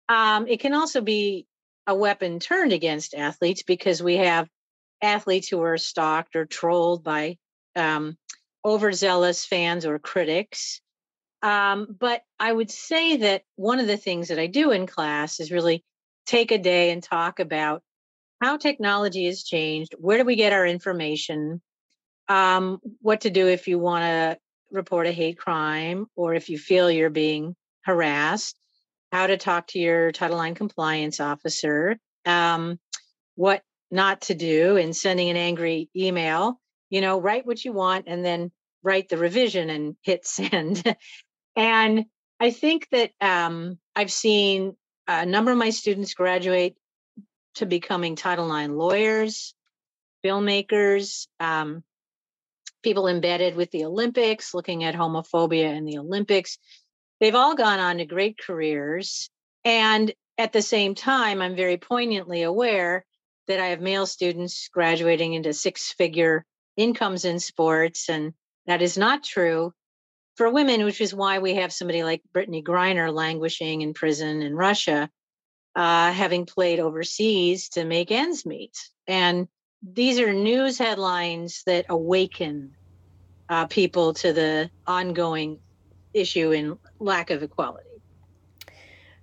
Um, 0.08 0.48
it 0.48 0.58
can 0.58 0.74
also 0.74 1.00
be 1.00 1.46
a 1.86 1.94
weapon 1.94 2.40
turned 2.40 2.72
against 2.72 3.14
athletes 3.14 3.62
because 3.62 4.02
we 4.02 4.16
have 4.16 4.48
athletes 5.02 5.48
who 5.48 5.60
are 5.60 5.78
stalked 5.78 6.36
or 6.36 6.46
trolled 6.46 7.02
by 7.02 7.36
um, 7.76 8.16
overzealous 8.64 9.44
fans 9.44 9.84
or 9.84 9.98
critics. 9.98 10.80
Um, 11.42 11.96
but 11.98 12.22
I 12.38 12.52
would 12.52 12.70
say 12.70 13.16
that 13.18 13.42
one 13.56 13.80
of 13.80 13.88
the 13.88 13.96
things 13.96 14.28
that 14.28 14.38
I 14.38 14.46
do 14.46 14.70
in 14.70 14.86
class 14.86 15.40
is 15.40 15.50
really 15.50 15.84
take 16.24 16.52
a 16.52 16.58
day 16.58 16.92
and 16.92 17.02
talk 17.02 17.40
about 17.40 17.82
how 18.40 18.56
technology 18.56 19.26
has 19.26 19.42
changed. 19.42 19.94
Where 19.98 20.18
do 20.18 20.24
we 20.24 20.36
get 20.36 20.52
our 20.52 20.66
information? 20.66 21.60
Um, 22.28 22.78
what 23.00 23.22
to 23.22 23.30
do 23.30 23.48
if 23.48 23.66
you 23.66 23.78
want 23.78 24.04
to 24.04 24.38
report 24.70 25.06
a 25.06 25.12
hate 25.12 25.38
crime 25.38 26.06
or 26.16 26.34
if 26.34 26.48
you 26.48 26.58
feel 26.58 26.90
you're 26.90 27.10
being 27.10 27.56
harassed, 27.84 28.56
how 29.10 29.26
to 29.26 29.36
talk 29.36 29.66
to 29.68 29.78
your 29.78 30.12
Title 30.12 30.40
IX 30.40 30.56
compliance 30.56 31.20
officer, 31.20 31.98
um, 32.24 32.78
what 33.34 33.62
not 33.92 34.22
to 34.22 34.34
do 34.34 34.76
in 34.76 34.94
sending 34.94 35.28
an 35.28 35.36
angry 35.36 35.90
email. 35.94 36.58
You 36.90 37.02
know, 37.02 37.20
write 37.20 37.46
what 37.46 37.64
you 37.64 37.72
want 37.72 38.06
and 38.08 38.24
then 38.24 38.50
write 38.82 39.08
the 39.08 39.18
revision 39.18 39.70
and 39.70 39.96
hit 40.02 40.26
send. 40.26 40.82
and 41.54 42.06
I 42.40 42.50
think 42.50 42.88
that 42.90 43.12
um, 43.20 43.78
I've 43.94 44.10
seen 44.10 44.76
a 45.06 45.26
number 45.26 45.52
of 45.52 45.58
my 45.58 45.70
students 45.70 46.14
graduate 46.14 46.74
to 47.56 47.66
becoming 47.66 48.16
Title 48.16 48.52
IX 48.54 48.72
lawyers, 48.72 49.54
filmmakers, 50.24 51.28
um, 51.38 51.84
people 52.82 53.06
embedded 53.08 53.54
with 53.54 53.70
the 53.70 53.84
Olympics, 53.84 54.54
looking 54.54 54.84
at 54.84 54.94
homophobia 54.94 55.76
in 55.76 55.84
the 55.84 55.98
Olympics. 55.98 56.58
They've 57.20 57.34
all 57.34 57.54
gone 57.54 57.78
on 57.78 57.98
to 57.98 58.04
great 58.04 58.38
careers. 58.38 59.30
And 59.64 60.12
at 60.38 60.52
the 60.52 60.62
same 60.62 60.94
time, 60.94 61.40
I'm 61.40 61.54
very 61.54 61.76
poignantly 61.76 62.42
aware 62.42 63.04
that 63.52 63.60
I 63.60 63.66
have 63.66 63.82
male 63.82 64.06
students 64.06 64.68
graduating 64.68 65.34
into 65.34 65.52
six 65.52 65.92
figure 65.92 66.46
incomes 66.78 67.26
in 67.26 67.38
sports. 67.38 68.08
And 68.08 68.32
that 68.66 68.80
is 68.80 68.96
not 68.96 69.22
true 69.22 69.74
for 70.36 70.50
women, 70.50 70.84
which 70.84 71.02
is 71.02 71.14
why 71.14 71.38
we 71.38 71.54
have 71.56 71.70
somebody 71.70 72.02
like 72.02 72.22
Brittney 72.34 72.64
Griner 72.64 73.12
languishing 73.12 73.82
in 73.82 73.92
prison 73.92 74.40
in 74.40 74.56
Russia, 74.56 75.10
uh, 75.76 76.12
having 76.12 76.46
played 76.46 76.80
overseas 76.80 77.68
to 77.70 77.84
make 77.84 78.10
ends 78.10 78.46
meet. 78.46 78.78
And 79.06 79.48
these 79.82 80.18
are 80.18 80.32
news 80.32 80.78
headlines 80.78 81.62
that 81.66 81.84
awaken 81.90 82.74
uh, 83.50 83.66
people 83.66 84.14
to 84.14 84.32
the 84.32 84.70
ongoing 84.86 85.58
issue 86.14 86.52
in 86.52 86.78
lack 87.00 87.28
of 87.28 87.42
equality. 87.42 87.88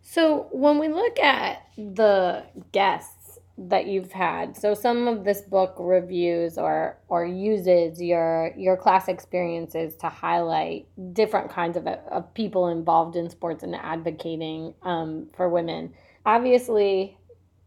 So, 0.02 0.50
when 0.52 0.80
we 0.80 0.88
look 0.88 1.20
at 1.20 1.68
the 1.78 2.44
guests 2.72 3.19
that 3.68 3.88
you've 3.88 4.14
had. 4.14 4.56
So 4.56 4.74
some 4.74 5.08
of 5.08 5.26
this 5.26 5.42
book 5.42 5.76
reviews 5.78 6.58
or 6.58 6.98
or 7.10 7.26
uses 7.26 8.02
your 8.02 8.54
your 8.56 8.78
class 8.78 9.10
experiences 9.10 9.96
to 9.98 10.08
highlight 10.08 10.88
different 11.14 11.52
kinds 11.52 11.76
of, 11.76 11.86
of 11.86 12.34
people 12.34 12.70
involved 12.70 13.18
in 13.18 13.30
sports 13.30 13.64
and 13.64 13.76
advocating 13.76 14.74
um, 14.84 15.28
for 15.36 15.50
women. 15.50 15.94
Obviously, 16.26 17.18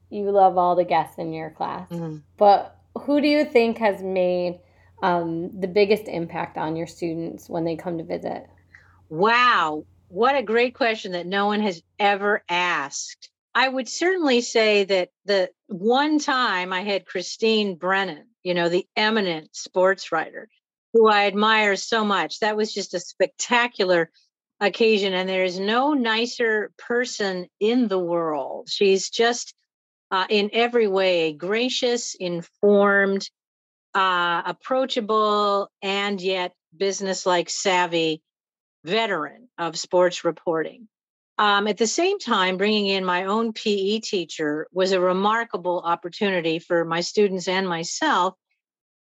you 0.08 0.30
love 0.30 0.56
all 0.56 0.74
the 0.74 0.84
guests 0.84 1.18
in 1.18 1.32
your 1.32 1.50
class, 1.50 1.88
mm-hmm. 1.90 2.18
but 2.38 2.78
who 3.02 3.20
do 3.20 3.28
you 3.28 3.44
think 3.44 3.78
has 3.78 4.02
made 4.02 4.60
um, 5.02 5.60
the 5.60 5.68
biggest 5.68 6.04
impact 6.04 6.56
on 6.56 6.76
your 6.76 6.86
students 6.86 7.50
when 7.50 7.64
they 7.64 7.76
come 7.76 7.98
to 7.98 8.04
visit? 8.04 8.46
Wow, 9.10 9.84
what 10.08 10.36
a 10.36 10.42
great 10.42 10.74
question 10.74 11.12
that 11.12 11.26
no 11.26 11.46
one 11.46 11.60
has 11.60 11.82
ever 11.98 12.42
asked. 12.48 13.28
I 13.54 13.68
would 13.68 13.88
certainly 13.88 14.40
say 14.40 14.84
that 14.84 15.10
the 15.24 15.50
one 15.66 16.18
time 16.18 16.72
I 16.72 16.82
had 16.82 17.06
Christine 17.06 17.76
Brennan, 17.76 18.26
you 18.42 18.54
know, 18.54 18.68
the 18.68 18.86
eminent 18.96 19.54
sports 19.54 20.10
writer, 20.10 20.48
who 20.92 21.08
I 21.08 21.26
admire 21.26 21.76
so 21.76 22.04
much. 22.04 22.40
That 22.40 22.56
was 22.56 22.72
just 22.72 22.94
a 22.94 23.00
spectacular 23.00 24.10
occasion. 24.60 25.12
And 25.12 25.28
there 25.28 25.44
is 25.44 25.58
no 25.58 25.92
nicer 25.92 26.70
person 26.78 27.46
in 27.60 27.88
the 27.88 27.98
world. 27.98 28.68
She's 28.70 29.10
just 29.10 29.54
uh, 30.10 30.26
in 30.28 30.50
every 30.52 30.88
way 30.88 31.32
gracious, 31.32 32.14
informed, 32.14 33.28
uh, 33.94 34.42
approachable, 34.46 35.70
and 35.82 36.20
yet 36.20 36.52
business-like 36.76 37.50
savvy 37.50 38.22
veteran 38.84 39.48
of 39.58 39.78
sports 39.78 40.24
reporting. 40.24 40.88
Um, 41.42 41.66
at 41.66 41.76
the 41.76 41.88
same 41.88 42.20
time, 42.20 42.56
bringing 42.56 42.86
in 42.86 43.04
my 43.04 43.24
own 43.24 43.52
PE 43.52 43.98
teacher 43.98 44.68
was 44.70 44.92
a 44.92 45.00
remarkable 45.00 45.80
opportunity 45.80 46.60
for 46.60 46.84
my 46.84 47.00
students 47.00 47.48
and 47.48 47.68
myself 47.68 48.34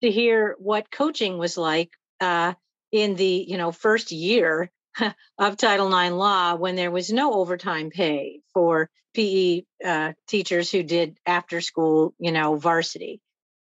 to 0.02 0.10
hear 0.10 0.56
what 0.58 0.90
coaching 0.90 1.38
was 1.38 1.56
like 1.56 1.92
uh, 2.20 2.56
in 2.92 3.14
the 3.14 3.46
you 3.48 3.58
know 3.60 3.72
first 3.72 4.12
year 4.12 4.72
of 5.38 5.56
Title 5.56 5.96
IX 5.96 6.16
law 6.16 6.56
when 6.56 6.76
there 6.76 6.90
was 6.90 7.14
no 7.14 7.36
overtime 7.36 7.92
pay 7.92 8.42
for 8.56 8.90
PE 9.14 9.62
uh, 9.86 10.14
teachers 10.28 10.72
who 10.72 10.82
did 10.82 11.20
after 11.28 11.62
school 11.62 12.16
you 12.18 12.32
know 12.32 12.56
varsity. 12.56 13.22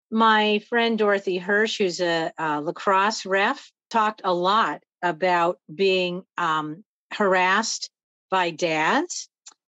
My 0.09 0.61
friend 0.69 0.97
Dorothy 0.97 1.37
Hirsch, 1.37 1.79
who's 1.79 2.01
a, 2.01 2.31
a 2.39 2.61
lacrosse 2.61 3.27
ref, 3.27 3.73
talked 3.91 4.21
a 4.23 4.33
lot 4.33 4.85
about 5.03 5.59
being 5.75 6.23
um, 6.39 6.85
harassed 7.13 7.91
by 8.33 8.51
dads 8.51 9.29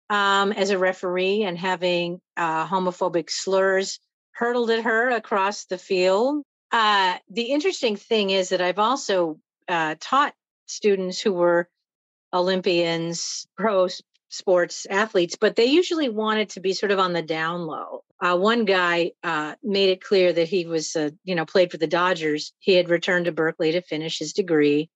um, 0.10 0.54
as 0.54 0.70
a 0.70 0.78
referee 0.78 1.44
and 1.44 1.58
having 1.58 2.22
uh, 2.38 2.66
homophobic 2.66 3.30
slurs 3.30 4.00
hurtled 4.32 4.70
at 4.72 4.86
her 4.86 5.10
across 5.10 5.66
the 5.66 5.78
field. 5.78 6.42
Uh, 6.72 7.16
the 7.30 7.52
interesting 7.52 7.98
thing 7.98 8.30
is 8.30 8.50
that 8.50 8.62
I've 8.62 8.80
also 8.80 9.40
uh, 9.68 9.96
taught 10.00 10.34
students 10.68 11.20
who 11.20 11.34
were 11.34 11.68
Olympians, 12.34 13.46
pro 13.58 13.90
sports 14.30 14.88
athletes, 14.90 15.36
but 15.40 15.58
they 15.58 15.66
usually 15.66 16.10
wanted 16.10 16.50
to 16.50 16.62
be 16.62 16.74
sort 16.74 16.92
of 16.92 17.00
on 17.00 17.12
the 17.12 17.22
down 17.22 17.66
low. 17.66 18.04
Uh, 18.22 18.38
one 18.38 18.64
guy 18.64 19.12
uh, 19.24 19.56
made 19.64 19.90
it 19.90 20.02
clear 20.02 20.32
that 20.32 20.48
he 20.48 20.66
was, 20.66 20.96
uh, 20.96 21.10
you 21.26 21.36
know, 21.36 21.46
played 21.46 21.72
for 21.72 21.78
the 21.78 21.88
Dodgers. 21.88 22.54
He 22.60 22.74
had 22.74 22.90
returned 22.90 23.26
to 23.26 23.34
Berkeley 23.34 23.74
to 23.74 23.82
finish 23.82 24.18
his 24.18 24.32
degree. 24.32 24.90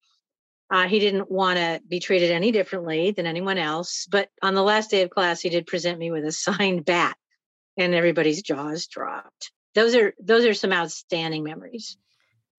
Uh, 0.72 0.88
he 0.88 1.00
didn't 1.00 1.32
want 1.32 1.58
to 1.58 1.82
be 1.88 2.00
treated 2.00 2.32
any 2.32 2.52
differently 2.52 3.12
than 3.12 3.26
anyone 3.26 3.58
else. 3.58 4.08
But 4.10 4.30
on 4.42 4.54
the 4.54 4.62
last 4.62 4.92
day 4.92 5.02
of 5.02 5.10
class, 5.10 5.42
he 5.42 5.50
did 5.50 5.66
present 5.66 5.98
me 5.98 6.12
with 6.12 6.26
a 6.26 6.32
signed 6.46 6.86
bat, 6.86 7.18
and 7.78 7.96
everybody's 7.96 8.42
jaws 8.42 8.88
dropped. 8.88 9.52
Those 9.76 9.96
are 9.96 10.14
those 10.20 10.46
are 10.46 10.54
some 10.54 10.74
outstanding 10.74 11.44
memories. 11.44 11.98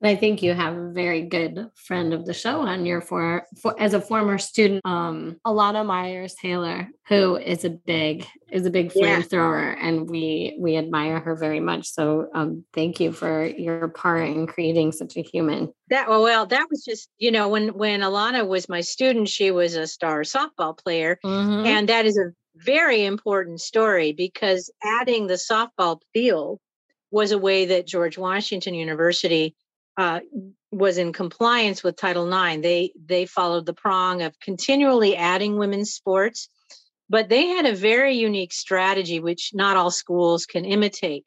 I 0.02 0.16
think 0.16 0.42
you 0.42 0.54
have 0.54 0.76
a 0.76 0.90
very 0.92 1.22
good 1.22 1.68
friend 1.74 2.14
of 2.14 2.24
the 2.24 2.32
show 2.32 2.60
on 2.60 2.86
your 2.86 3.02
for, 3.02 3.46
for 3.60 3.78
as 3.78 3.92
a 3.92 4.00
former 4.00 4.38
student, 4.38 4.80
um, 4.84 5.36
Elana 5.46 5.84
Meyers 5.84 6.34
Taylor, 6.34 6.88
who 7.06 7.36
is 7.36 7.64
a 7.64 7.70
big 7.70 8.26
is 8.50 8.64
a 8.64 8.70
big 8.70 8.92
flamethrower, 8.92 9.76
yeah. 9.76 9.86
and 9.86 10.08
we 10.08 10.56
we 10.58 10.76
admire 10.76 11.20
her 11.20 11.36
very 11.36 11.60
much. 11.60 11.88
So 11.88 12.28
um, 12.34 12.64
thank 12.72 12.98
you 12.98 13.12
for 13.12 13.44
your 13.44 13.88
part 13.88 14.28
in 14.28 14.46
creating 14.46 14.92
such 14.92 15.18
a 15.18 15.22
human. 15.22 15.72
That 15.90 16.08
well, 16.08 16.22
well, 16.22 16.46
that 16.46 16.68
was 16.70 16.82
just 16.82 17.10
you 17.18 17.30
know 17.30 17.48
when 17.48 17.68
when 17.74 18.00
Elana 18.00 18.46
was 18.46 18.70
my 18.70 18.80
student, 18.80 19.28
she 19.28 19.50
was 19.50 19.74
a 19.74 19.86
star 19.86 20.22
softball 20.22 20.78
player, 20.78 21.18
mm-hmm. 21.22 21.66
and 21.66 21.88
that 21.90 22.06
is 22.06 22.16
a 22.16 22.32
very 22.56 23.04
important 23.04 23.60
story 23.60 24.12
because 24.12 24.70
adding 24.82 25.26
the 25.26 25.34
softball 25.34 26.00
field 26.14 26.58
was 27.10 27.32
a 27.32 27.38
way 27.38 27.66
that 27.66 27.86
George 27.86 28.16
Washington 28.16 28.74
University 28.74 29.54
uh, 29.96 30.20
was 30.72 30.98
in 30.98 31.12
compliance 31.12 31.82
with 31.82 31.96
Title 31.96 32.26
IX. 32.26 32.62
They 32.62 32.92
they 33.04 33.26
followed 33.26 33.66
the 33.66 33.74
prong 33.74 34.22
of 34.22 34.38
continually 34.40 35.16
adding 35.16 35.56
women's 35.56 35.92
sports, 35.92 36.48
but 37.08 37.28
they 37.28 37.46
had 37.46 37.66
a 37.66 37.74
very 37.74 38.14
unique 38.14 38.52
strategy 38.52 39.20
which 39.20 39.50
not 39.52 39.76
all 39.76 39.90
schools 39.90 40.46
can 40.46 40.64
imitate. 40.64 41.26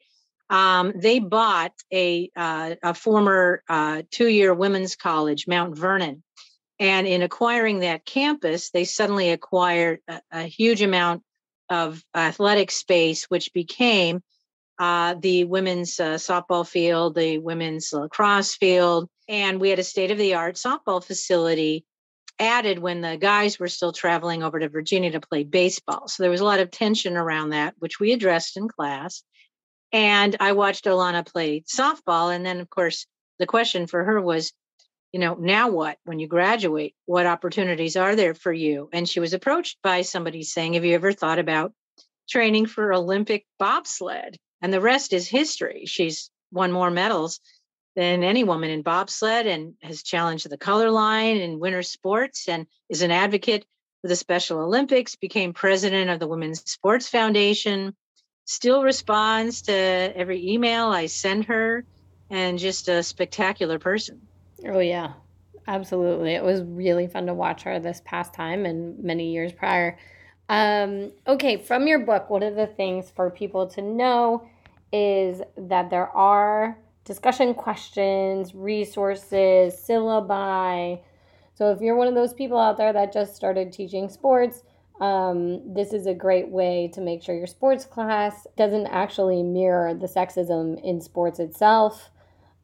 Um, 0.50 0.92
they 0.96 1.18
bought 1.18 1.72
a 1.92 2.30
uh, 2.36 2.76
a 2.82 2.94
former 2.94 3.62
uh, 3.68 4.02
two 4.10 4.28
year 4.28 4.54
women's 4.54 4.96
college, 4.96 5.46
Mount 5.46 5.76
Vernon, 5.76 6.22
and 6.78 7.06
in 7.06 7.22
acquiring 7.22 7.80
that 7.80 8.04
campus, 8.04 8.70
they 8.70 8.84
suddenly 8.84 9.30
acquired 9.30 10.00
a, 10.08 10.20
a 10.32 10.42
huge 10.42 10.82
amount 10.82 11.22
of 11.70 12.02
athletic 12.14 12.70
space, 12.70 13.24
which 13.24 13.52
became 13.52 14.22
uh, 14.78 15.14
the 15.20 15.44
women's 15.44 16.00
uh, 16.00 16.14
softball 16.14 16.66
field, 16.66 17.14
the 17.14 17.38
women's 17.38 17.92
lacrosse 17.92 18.54
field, 18.54 19.08
and 19.28 19.60
we 19.60 19.70
had 19.70 19.78
a 19.78 19.84
state 19.84 20.10
of 20.10 20.18
the 20.18 20.34
art 20.34 20.56
softball 20.56 21.04
facility 21.04 21.84
added 22.38 22.78
when 22.78 23.00
the 23.00 23.16
guys 23.16 23.58
were 23.58 23.68
still 23.68 23.92
traveling 23.92 24.42
over 24.42 24.58
to 24.58 24.68
Virginia 24.68 25.12
to 25.12 25.20
play 25.20 25.44
baseball. 25.44 26.08
So 26.08 26.22
there 26.22 26.30
was 26.30 26.40
a 26.40 26.44
lot 26.44 26.60
of 26.60 26.70
tension 26.70 27.16
around 27.16 27.50
that, 27.50 27.74
which 27.78 28.00
we 28.00 28.12
addressed 28.12 28.56
in 28.56 28.68
class. 28.68 29.22
And 29.92 30.36
I 30.40 30.52
watched 30.52 30.86
Elana 30.86 31.24
play 31.24 31.62
softball. 31.62 32.34
And 32.34 32.44
then, 32.44 32.60
of 32.60 32.68
course, 32.68 33.06
the 33.38 33.46
question 33.46 33.86
for 33.86 34.02
her 34.02 34.20
was, 34.20 34.52
you 35.12 35.20
know, 35.20 35.34
now 35.34 35.70
what? 35.70 35.96
When 36.04 36.18
you 36.18 36.26
graduate, 36.26 36.94
what 37.06 37.26
opportunities 37.26 37.96
are 37.96 38.16
there 38.16 38.34
for 38.34 38.52
you? 38.52 38.88
And 38.92 39.08
she 39.08 39.20
was 39.20 39.32
approached 39.32 39.78
by 39.82 40.02
somebody 40.02 40.42
saying, 40.42 40.74
Have 40.74 40.84
you 40.84 40.94
ever 40.96 41.12
thought 41.12 41.38
about 41.38 41.72
training 42.28 42.66
for 42.66 42.92
Olympic 42.92 43.46
bobsled? 43.60 44.36
And 44.64 44.72
the 44.72 44.80
rest 44.80 45.12
is 45.12 45.28
history. 45.28 45.84
She's 45.84 46.30
won 46.50 46.72
more 46.72 46.90
medals 46.90 47.38
than 47.96 48.24
any 48.24 48.44
woman 48.44 48.70
in 48.70 48.80
bobsled 48.80 49.46
and 49.46 49.74
has 49.82 50.02
challenged 50.02 50.48
the 50.48 50.56
color 50.56 50.90
line 50.90 51.36
in 51.36 51.60
winter 51.60 51.82
sports 51.82 52.48
and 52.48 52.66
is 52.88 53.02
an 53.02 53.10
advocate 53.10 53.66
for 54.00 54.08
the 54.08 54.16
Special 54.16 54.60
Olympics, 54.60 55.16
became 55.16 55.52
president 55.52 56.08
of 56.08 56.18
the 56.18 56.26
Women's 56.26 56.62
Sports 56.64 57.08
Foundation, 57.08 57.94
still 58.46 58.82
responds 58.82 59.60
to 59.62 59.74
every 59.74 60.50
email 60.50 60.86
I 60.86 61.06
send 61.06 61.44
her, 61.44 61.84
and 62.30 62.58
just 62.58 62.88
a 62.88 63.02
spectacular 63.02 63.78
person. 63.78 64.22
Oh, 64.66 64.78
yeah, 64.78 65.12
absolutely. 65.66 66.32
It 66.32 66.42
was 66.42 66.62
really 66.62 67.06
fun 67.06 67.26
to 67.26 67.34
watch 67.34 67.64
her 67.64 67.80
this 67.80 68.00
past 68.06 68.32
time 68.32 68.64
and 68.64 68.98
many 69.04 69.30
years 69.30 69.52
prior. 69.52 69.98
Um, 70.48 71.12
okay, 71.26 71.58
from 71.58 71.86
your 71.86 71.98
book, 71.98 72.30
what 72.30 72.42
are 72.42 72.54
the 72.54 72.66
things 72.66 73.10
for 73.10 73.28
people 73.28 73.66
to 73.66 73.82
know 73.82 74.48
is 74.92 75.42
that 75.56 75.90
there 75.90 76.08
are 76.08 76.78
discussion 77.04 77.54
questions, 77.54 78.54
resources, 78.54 79.74
syllabi. 79.74 81.00
So 81.54 81.70
if 81.70 81.80
you're 81.80 81.96
one 81.96 82.08
of 82.08 82.14
those 82.14 82.32
people 82.32 82.58
out 82.58 82.76
there 82.76 82.92
that 82.92 83.12
just 83.12 83.36
started 83.36 83.72
teaching 83.72 84.08
sports, 84.08 84.62
um, 85.00 85.74
this 85.74 85.92
is 85.92 86.06
a 86.06 86.14
great 86.14 86.48
way 86.48 86.90
to 86.94 87.00
make 87.00 87.22
sure 87.22 87.34
your 87.34 87.46
sports 87.46 87.84
class 87.84 88.46
doesn't 88.56 88.86
actually 88.86 89.42
mirror 89.42 89.92
the 89.94 90.06
sexism 90.06 90.82
in 90.82 91.00
sports 91.00 91.38
itself. 91.38 92.10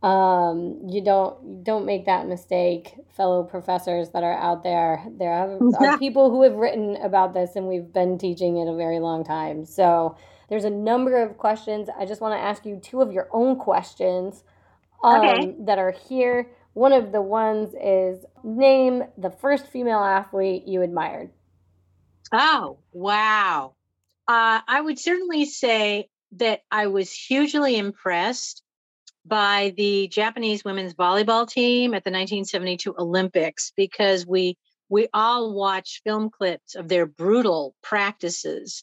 Um, 0.03 0.81
you 0.89 1.03
don't 1.05 1.63
don't 1.63 1.85
make 1.85 2.07
that 2.07 2.27
mistake, 2.27 2.95
fellow 3.11 3.43
professors 3.43 4.11
that 4.11 4.23
are 4.23 4.39
out 4.39 4.63
there. 4.63 5.05
There 5.19 5.31
are, 5.31 5.59
are 5.79 5.99
people 5.99 6.31
who 6.31 6.43
have 6.43 6.55
written 6.55 6.97
about 6.97 7.35
this, 7.35 7.55
and 7.55 7.69
we've 7.69 7.93
been 7.93 8.17
teaching 8.17 8.57
it 8.57 8.67
a 8.67 8.75
very 8.77 8.99
long 8.99 9.25
time. 9.25 9.67
So 9.67 10.17
there's 10.51 10.65
a 10.65 10.71
number 10.71 11.23
of 11.23 11.39
questions. 11.39 11.89
I 11.97 12.05
just 12.05 12.21
want 12.21 12.35
to 12.35 12.45
ask 12.45 12.67
you 12.67 12.77
two 12.83 13.01
of 13.01 13.13
your 13.13 13.29
own 13.33 13.57
questions 13.57 14.43
um, 15.03 15.25
okay. 15.25 15.55
that 15.61 15.79
are 15.79 15.93
here. 15.93 16.51
One 16.75 16.93
of 16.93 17.13
the 17.13 17.23
ones 17.23 17.75
is 17.81 18.25
name 18.45 19.05
the 19.17 19.31
first 19.31 19.69
female 19.69 20.01
athlete 20.01 20.67
you 20.67 20.83
admired. 20.83 21.31
Oh, 22.33 22.79
wow. 22.93 23.75
Uh, 24.29 24.61
I 24.67 24.81
would 24.81 24.99
certainly 24.99 25.47
say 25.47 26.09
that 26.33 26.61
I 26.71 26.89
was 26.89 27.13
hugely 27.13 27.77
impressed 27.77 28.63
by 29.25 29.73
the 29.77 30.09
Japanese 30.09 30.65
women's 30.65 30.95
volleyball 30.95 31.49
team 31.49 31.95
at 31.95 32.05
the 32.05 32.11
1972 32.11 32.95
Olympics 32.99 33.73
because 33.77 34.27
we 34.27 34.57
we 34.89 35.07
all 35.15 35.55
watched 35.55 36.03
film 36.03 36.31
clips 36.31 36.75
of 36.75 36.89
their 36.89 37.07
brutal 37.07 37.77
practices 37.81 38.83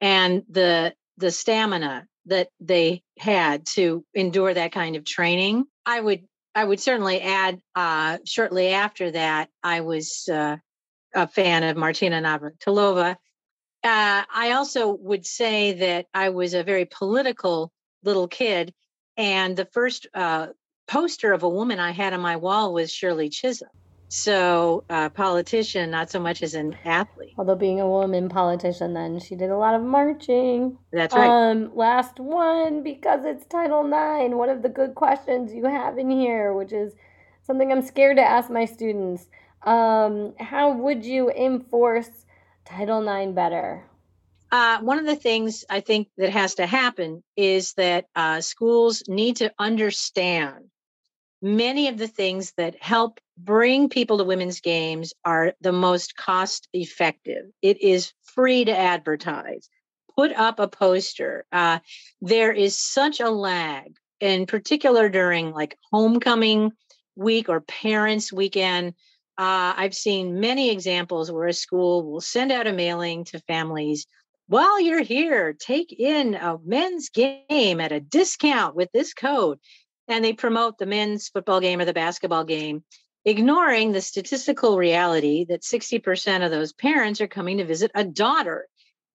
and 0.00 0.42
the 0.48 0.94
the 1.16 1.30
stamina 1.30 2.06
that 2.26 2.48
they 2.60 3.02
had 3.18 3.66
to 3.66 4.04
endure 4.14 4.54
that 4.54 4.72
kind 4.72 4.96
of 4.96 5.04
training. 5.04 5.64
I 5.84 6.00
would 6.00 6.24
I 6.54 6.64
would 6.64 6.80
certainly 6.80 7.20
add 7.20 7.60
uh, 7.74 8.18
shortly 8.24 8.68
after 8.68 9.10
that 9.12 9.48
I 9.62 9.80
was 9.80 10.28
uh, 10.28 10.56
a 11.14 11.26
fan 11.26 11.62
of 11.64 11.76
Martina 11.76 12.20
Navratilova. 12.20 13.16
Uh, 13.84 14.22
I 14.34 14.52
also 14.52 14.88
would 14.88 15.24
say 15.24 15.72
that 15.74 16.06
I 16.12 16.30
was 16.30 16.54
a 16.54 16.64
very 16.64 16.84
political 16.84 17.72
little 18.02 18.28
kid, 18.28 18.74
and 19.16 19.56
the 19.56 19.66
first 19.66 20.06
uh, 20.14 20.48
poster 20.88 21.32
of 21.32 21.44
a 21.44 21.48
woman 21.48 21.78
I 21.78 21.92
had 21.92 22.12
on 22.12 22.20
my 22.20 22.36
wall 22.36 22.72
was 22.72 22.92
Shirley 22.92 23.28
Chisholm. 23.28 23.70
So, 24.08 24.84
uh, 24.88 25.10
politician, 25.10 25.90
not 25.90 26.10
so 26.10 26.18
much 26.18 26.42
as 26.42 26.54
an 26.54 26.76
athlete. 26.84 27.34
Although 27.36 27.56
being 27.56 27.80
a 27.80 27.88
woman 27.88 28.28
politician, 28.28 28.94
then 28.94 29.20
she 29.20 29.34
did 29.36 29.50
a 29.50 29.56
lot 29.56 29.74
of 29.74 29.82
marching. 29.82 30.78
That's 30.92 31.14
right. 31.14 31.28
Um, 31.28 31.70
last 31.76 32.18
one 32.18 32.82
because 32.82 33.20
it's 33.24 33.44
Title 33.46 33.84
IX. 33.84 34.34
One 34.34 34.48
of 34.48 34.62
the 34.62 34.70
good 34.70 34.94
questions 34.94 35.52
you 35.52 35.66
have 35.66 35.98
in 35.98 36.10
here, 36.10 36.54
which 36.54 36.72
is 36.72 36.94
something 37.42 37.70
I'm 37.70 37.82
scared 37.82 38.16
to 38.16 38.22
ask 38.22 38.50
my 38.50 38.64
students. 38.64 39.28
Um, 39.62 40.34
how 40.38 40.72
would 40.72 41.04
you 41.04 41.30
enforce 41.30 42.08
Title 42.64 43.06
IX 43.06 43.32
better? 43.32 43.84
Uh, 44.50 44.78
one 44.80 44.98
of 44.98 45.04
the 45.04 45.16
things 45.16 45.64
I 45.68 45.80
think 45.80 46.08
that 46.16 46.30
has 46.30 46.54
to 46.54 46.66
happen 46.66 47.22
is 47.36 47.74
that 47.74 48.06
uh, 48.16 48.40
schools 48.40 49.02
need 49.06 49.36
to 49.36 49.52
understand 49.58 50.70
many 51.40 51.88
of 51.88 51.98
the 51.98 52.08
things 52.08 52.52
that 52.56 52.80
help 52.82 53.20
bring 53.36 53.88
people 53.88 54.18
to 54.18 54.24
women's 54.24 54.60
games 54.60 55.12
are 55.24 55.54
the 55.60 55.72
most 55.72 56.16
cost 56.16 56.68
effective. 56.72 57.46
It 57.62 57.80
is 57.80 58.12
free 58.22 58.64
to 58.64 58.76
advertise. 58.76 59.68
Put 60.16 60.32
up 60.32 60.58
a 60.58 60.68
poster. 60.68 61.46
Uh, 61.52 61.78
there 62.20 62.52
is 62.52 62.76
such 62.76 63.20
a 63.20 63.30
lag, 63.30 63.96
in 64.20 64.46
particular 64.46 65.08
during 65.08 65.52
like 65.52 65.78
homecoming 65.92 66.72
week 67.14 67.48
or 67.48 67.60
parents' 67.60 68.32
weekend. 68.32 68.94
Uh, 69.36 69.74
I've 69.76 69.94
seen 69.94 70.40
many 70.40 70.70
examples 70.70 71.30
where 71.30 71.46
a 71.46 71.52
school 71.52 72.10
will 72.10 72.20
send 72.20 72.50
out 72.50 72.66
a 72.66 72.72
mailing 72.72 73.24
to 73.26 73.38
families 73.40 74.06
while 74.48 74.80
you're 74.80 75.02
here, 75.02 75.52
take 75.52 75.92
in 75.92 76.34
a 76.34 76.56
men's 76.64 77.10
game 77.10 77.80
at 77.80 77.92
a 77.92 78.00
discount 78.00 78.74
with 78.74 78.90
this 78.92 79.12
code 79.12 79.58
and 80.08 80.24
they 80.24 80.32
promote 80.32 80.78
the 80.78 80.86
men's 80.86 81.28
football 81.28 81.60
game 81.60 81.80
or 81.80 81.84
the 81.84 81.92
basketball 81.92 82.44
game, 82.44 82.82
ignoring 83.24 83.92
the 83.92 84.00
statistical 84.00 84.78
reality 84.78 85.44
that 85.48 85.62
60% 85.62 86.44
of 86.44 86.50
those 86.50 86.72
parents 86.72 87.20
are 87.20 87.28
coming 87.28 87.58
to 87.58 87.64
visit 87.64 87.90
a 87.94 88.04
daughter. 88.04 88.66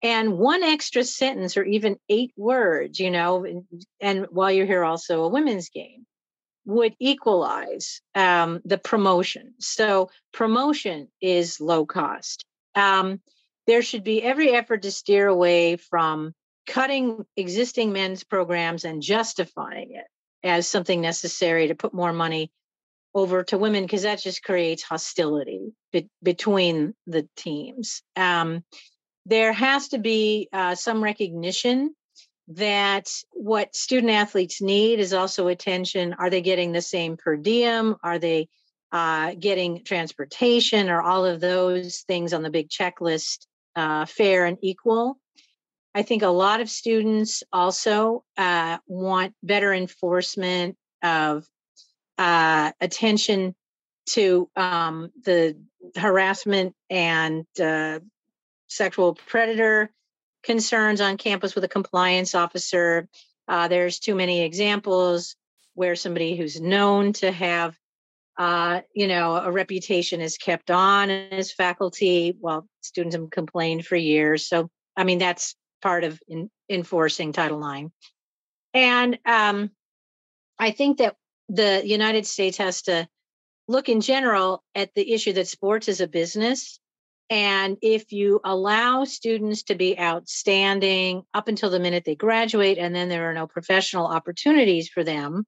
And 0.01 0.37
one 0.37 0.63
extra 0.63 1.03
sentence 1.03 1.57
or 1.57 1.63
even 1.63 1.97
eight 2.07 2.31
words, 2.37 2.99
you 2.99 3.11
know, 3.11 3.45
and, 3.99 4.27
while 4.31 4.51
you're 4.51 4.65
here, 4.65 4.83
also 4.83 5.23
a 5.23 5.29
women's 5.29 5.69
game 5.69 6.05
would 6.65 6.95
equalize 6.99 8.01
um, 8.15 8.61
the 8.63 8.77
promotion. 8.77 9.55
So, 9.59 10.09
promotion 10.31 11.09
is 11.19 11.59
low 11.59 11.85
cost. 11.85 12.45
Um, 12.75 13.19
there 13.67 13.81
should 13.81 14.03
be 14.03 14.23
every 14.23 14.51
effort 14.55 14.83
to 14.83 14.91
steer 14.91 15.27
away 15.27 15.75
from 15.75 16.33
cutting 16.65 17.25
existing 17.35 17.91
men's 17.91 18.23
programs 18.23 18.85
and 18.85 19.01
justifying 19.01 19.91
it 19.91 20.05
as 20.43 20.67
something 20.67 21.01
necessary 21.01 21.67
to 21.67 21.75
put 21.75 21.93
more 21.93 22.13
money 22.13 22.51
over 23.13 23.43
to 23.43 23.57
women 23.57 23.83
because 23.83 24.03
that 24.03 24.21
just 24.21 24.43
creates 24.43 24.83
hostility 24.83 25.73
be- 25.91 26.09
between 26.21 26.93
the 27.07 27.27
teams. 27.35 28.03
Um, 28.15 28.63
there 29.25 29.51
has 29.53 29.89
to 29.89 29.97
be 29.97 30.47
uh, 30.53 30.75
some 30.75 31.03
recognition 31.03 31.95
that 32.49 33.09
what 33.31 33.75
student 33.75 34.11
athletes 34.11 34.61
need 34.61 34.99
is 34.99 35.13
also 35.13 35.47
attention. 35.47 36.13
Are 36.13 36.29
they 36.29 36.41
getting 36.41 36.71
the 36.71 36.81
same 36.81 37.17
per 37.17 37.35
diem? 37.35 37.95
Are 38.03 38.17
they 38.17 38.49
uh, 38.91 39.35
getting 39.39 39.83
transportation? 39.83 40.89
Or 40.89 41.01
all 41.01 41.25
of 41.25 41.41
those 41.41 41.99
things 42.07 42.33
on 42.33 42.41
the 42.41 42.49
big 42.49 42.69
checklist 42.69 43.45
uh, 43.75 44.05
fair 44.05 44.45
and 44.45 44.57
equal? 44.61 45.19
I 45.95 46.03
think 46.03 46.21
a 46.21 46.27
lot 46.27 46.61
of 46.61 46.69
students 46.69 47.43
also 47.51 48.23
uh, 48.37 48.77
want 48.87 49.33
better 49.41 49.73
enforcement 49.73 50.77
of 51.03 51.47
uh, 52.17 52.71
attention 52.79 53.55
to 54.07 54.49
um, 54.55 55.11
the 55.23 55.57
harassment 55.95 56.75
and 56.89 57.45
uh, 57.59 57.99
sexual 58.67 59.15
predator 59.15 59.91
concerns 60.43 61.01
on 61.01 61.17
campus 61.17 61.55
with 61.55 61.63
a 61.63 61.69
compliance 61.69 62.35
officer. 62.35 63.07
Uh, 63.47 63.67
there's 63.67 63.99
too 63.99 64.15
many 64.15 64.41
examples 64.41 65.35
where 65.73 65.95
somebody 65.95 66.35
who's 66.35 66.61
known 66.61 67.13
to 67.13 67.31
have 67.31 67.75
uh, 68.39 68.79
you 68.93 69.07
know, 69.07 69.35
a 69.35 69.51
reputation 69.51 70.21
is 70.21 70.37
kept 70.37 70.71
on 70.71 71.09
as 71.09 71.51
faculty 71.51 72.37
while 72.39 72.65
students 72.79 73.13
have 73.13 73.29
complained 73.31 73.85
for 73.85 73.97
years. 73.97 74.47
So, 74.47 74.69
I 74.95 75.03
mean, 75.03 75.19
that's 75.19 75.55
part 75.81 76.03
of 76.03 76.19
in, 76.27 76.49
enforcing 76.69 77.31
Title 77.31 77.67
IX. 77.67 77.89
And 78.73 79.17
um, 79.25 79.71
I 80.57 80.71
think 80.71 80.97
that 80.99 81.15
the 81.47 81.81
United 81.85 82.27
States 82.27 82.57
has 82.57 82.83
to 82.83 83.07
look 83.67 83.89
in 83.89 84.01
general 84.01 84.63
at 84.75 84.93
the 84.93 85.13
issue 85.13 85.33
that 85.33 85.47
sports 85.47 85.87
is 85.87 86.01
a 86.01 86.07
business. 86.07 86.79
And 87.29 87.77
if 87.81 88.11
you 88.11 88.41
allow 88.43 89.03
students 89.03 89.63
to 89.63 89.75
be 89.75 89.99
outstanding 89.99 91.23
up 91.33 91.47
until 91.47 91.69
the 91.69 91.79
minute 91.79 92.03
they 92.03 92.15
graduate, 92.15 92.79
and 92.79 92.95
then 92.95 93.09
there 93.09 93.29
are 93.29 93.33
no 93.33 93.45
professional 93.45 94.07
opportunities 94.07 94.89
for 94.89 95.03
them, 95.03 95.45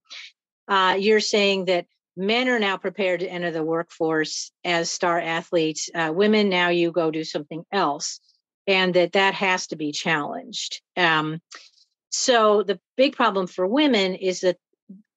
uh, 0.68 0.96
you're 1.00 1.20
saying 1.20 1.66
that 1.66 1.88
men 2.16 2.48
are 2.50 2.60
now 2.60 2.78
prepared 2.78 3.22
to 3.22 3.28
enter 3.28 3.52
the 3.52 3.64
workforce 3.64 4.52
as 4.64 4.92
star 4.92 5.20
athletes. 5.20 5.90
Uh, 5.94 6.12
women, 6.14 6.50
now 6.50 6.70
you 6.70 6.92
go 6.92 7.10
do 7.10 7.24
something 7.24 7.64
else, 7.72 8.20
and 8.68 8.94
that 8.94 9.14
that 9.14 9.34
has 9.34 9.68
to 9.68 9.76
be 9.76 9.92
challenged. 9.92 10.82
Um, 10.96 11.42
so 12.10 12.64
the 12.64 12.80
big 12.98 13.16
problem 13.16 13.48
for 13.48 13.66
women 13.66 14.16
is 14.16 14.42
that 14.42 14.58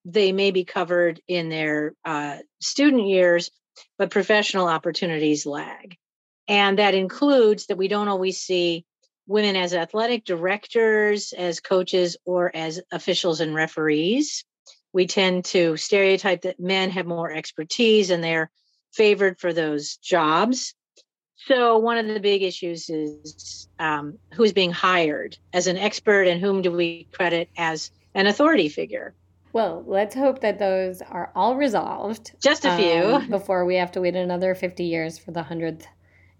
they 0.05 0.33
may 0.33 0.51
be 0.51 0.65
covered 0.65 1.21
in 1.27 1.49
their 1.49 1.95
uh, 2.05 2.39
student 2.61 3.07
years, 3.07 3.51
but 3.99 4.11
professional 4.11 4.69
opportunities 4.69 5.47
lag. 5.47 5.97
And 6.47 6.79
that 6.79 6.95
includes 6.95 7.67
that 7.67 7.79
we 7.79 7.89
don't 7.89 8.09
always 8.09 8.39
see 8.39 8.85
women 9.27 9.57
as 9.57 9.73
athletic 9.73 10.25
directors, 10.25 11.33
as 11.33 11.61
coaches, 11.61 12.17
or 12.27 12.55
as 12.55 12.81
officials 12.93 13.41
and 13.41 13.55
referees. 13.55 14.45
We 14.93 15.07
tend 15.07 15.47
to 15.47 15.77
stereotype 15.77 16.43
that 16.43 16.61
men 16.61 16.91
have 16.91 17.07
more 17.07 17.33
expertise 17.33 18.11
and 18.11 18.23
they're 18.23 18.51
favored 18.93 19.41
for 19.41 19.53
those 19.53 19.97
jobs. 19.97 20.75
So, 21.47 21.77
one 21.77 21.99
of 21.99 22.07
the 22.07 22.21
big 22.21 22.43
issues 22.43 22.89
is 22.89 23.69
um, 23.79 24.19
who's 24.33 24.53
being 24.53 24.73
hired 24.73 25.37
as 25.53 25.67
an 25.67 25.77
expert 25.77 26.27
and 26.27 26.41
whom 26.41 26.63
do 26.63 26.73
we 26.73 27.07
credit 27.13 27.51
as 27.59 27.91
an 28.15 28.27
authority 28.27 28.69
figure. 28.69 29.15
Well, 29.53 29.85
let's 29.87 30.15
hope 30.15 30.41
that 30.41 30.59
those 30.59 31.03
are 31.03 31.31
all 31.35 31.55
resolved. 31.55 32.33
Just 32.41 32.65
a 32.65 32.77
few. 32.77 33.15
Um, 33.15 33.29
before 33.29 33.65
we 33.65 33.77
have 33.77 33.93
to 33.93 34.01
wait 34.01 34.17
another 34.17 34.55
50 34.55 34.85
years 34.85 35.19
for 35.19 35.33
the 35.33 35.43
100th 35.43 35.85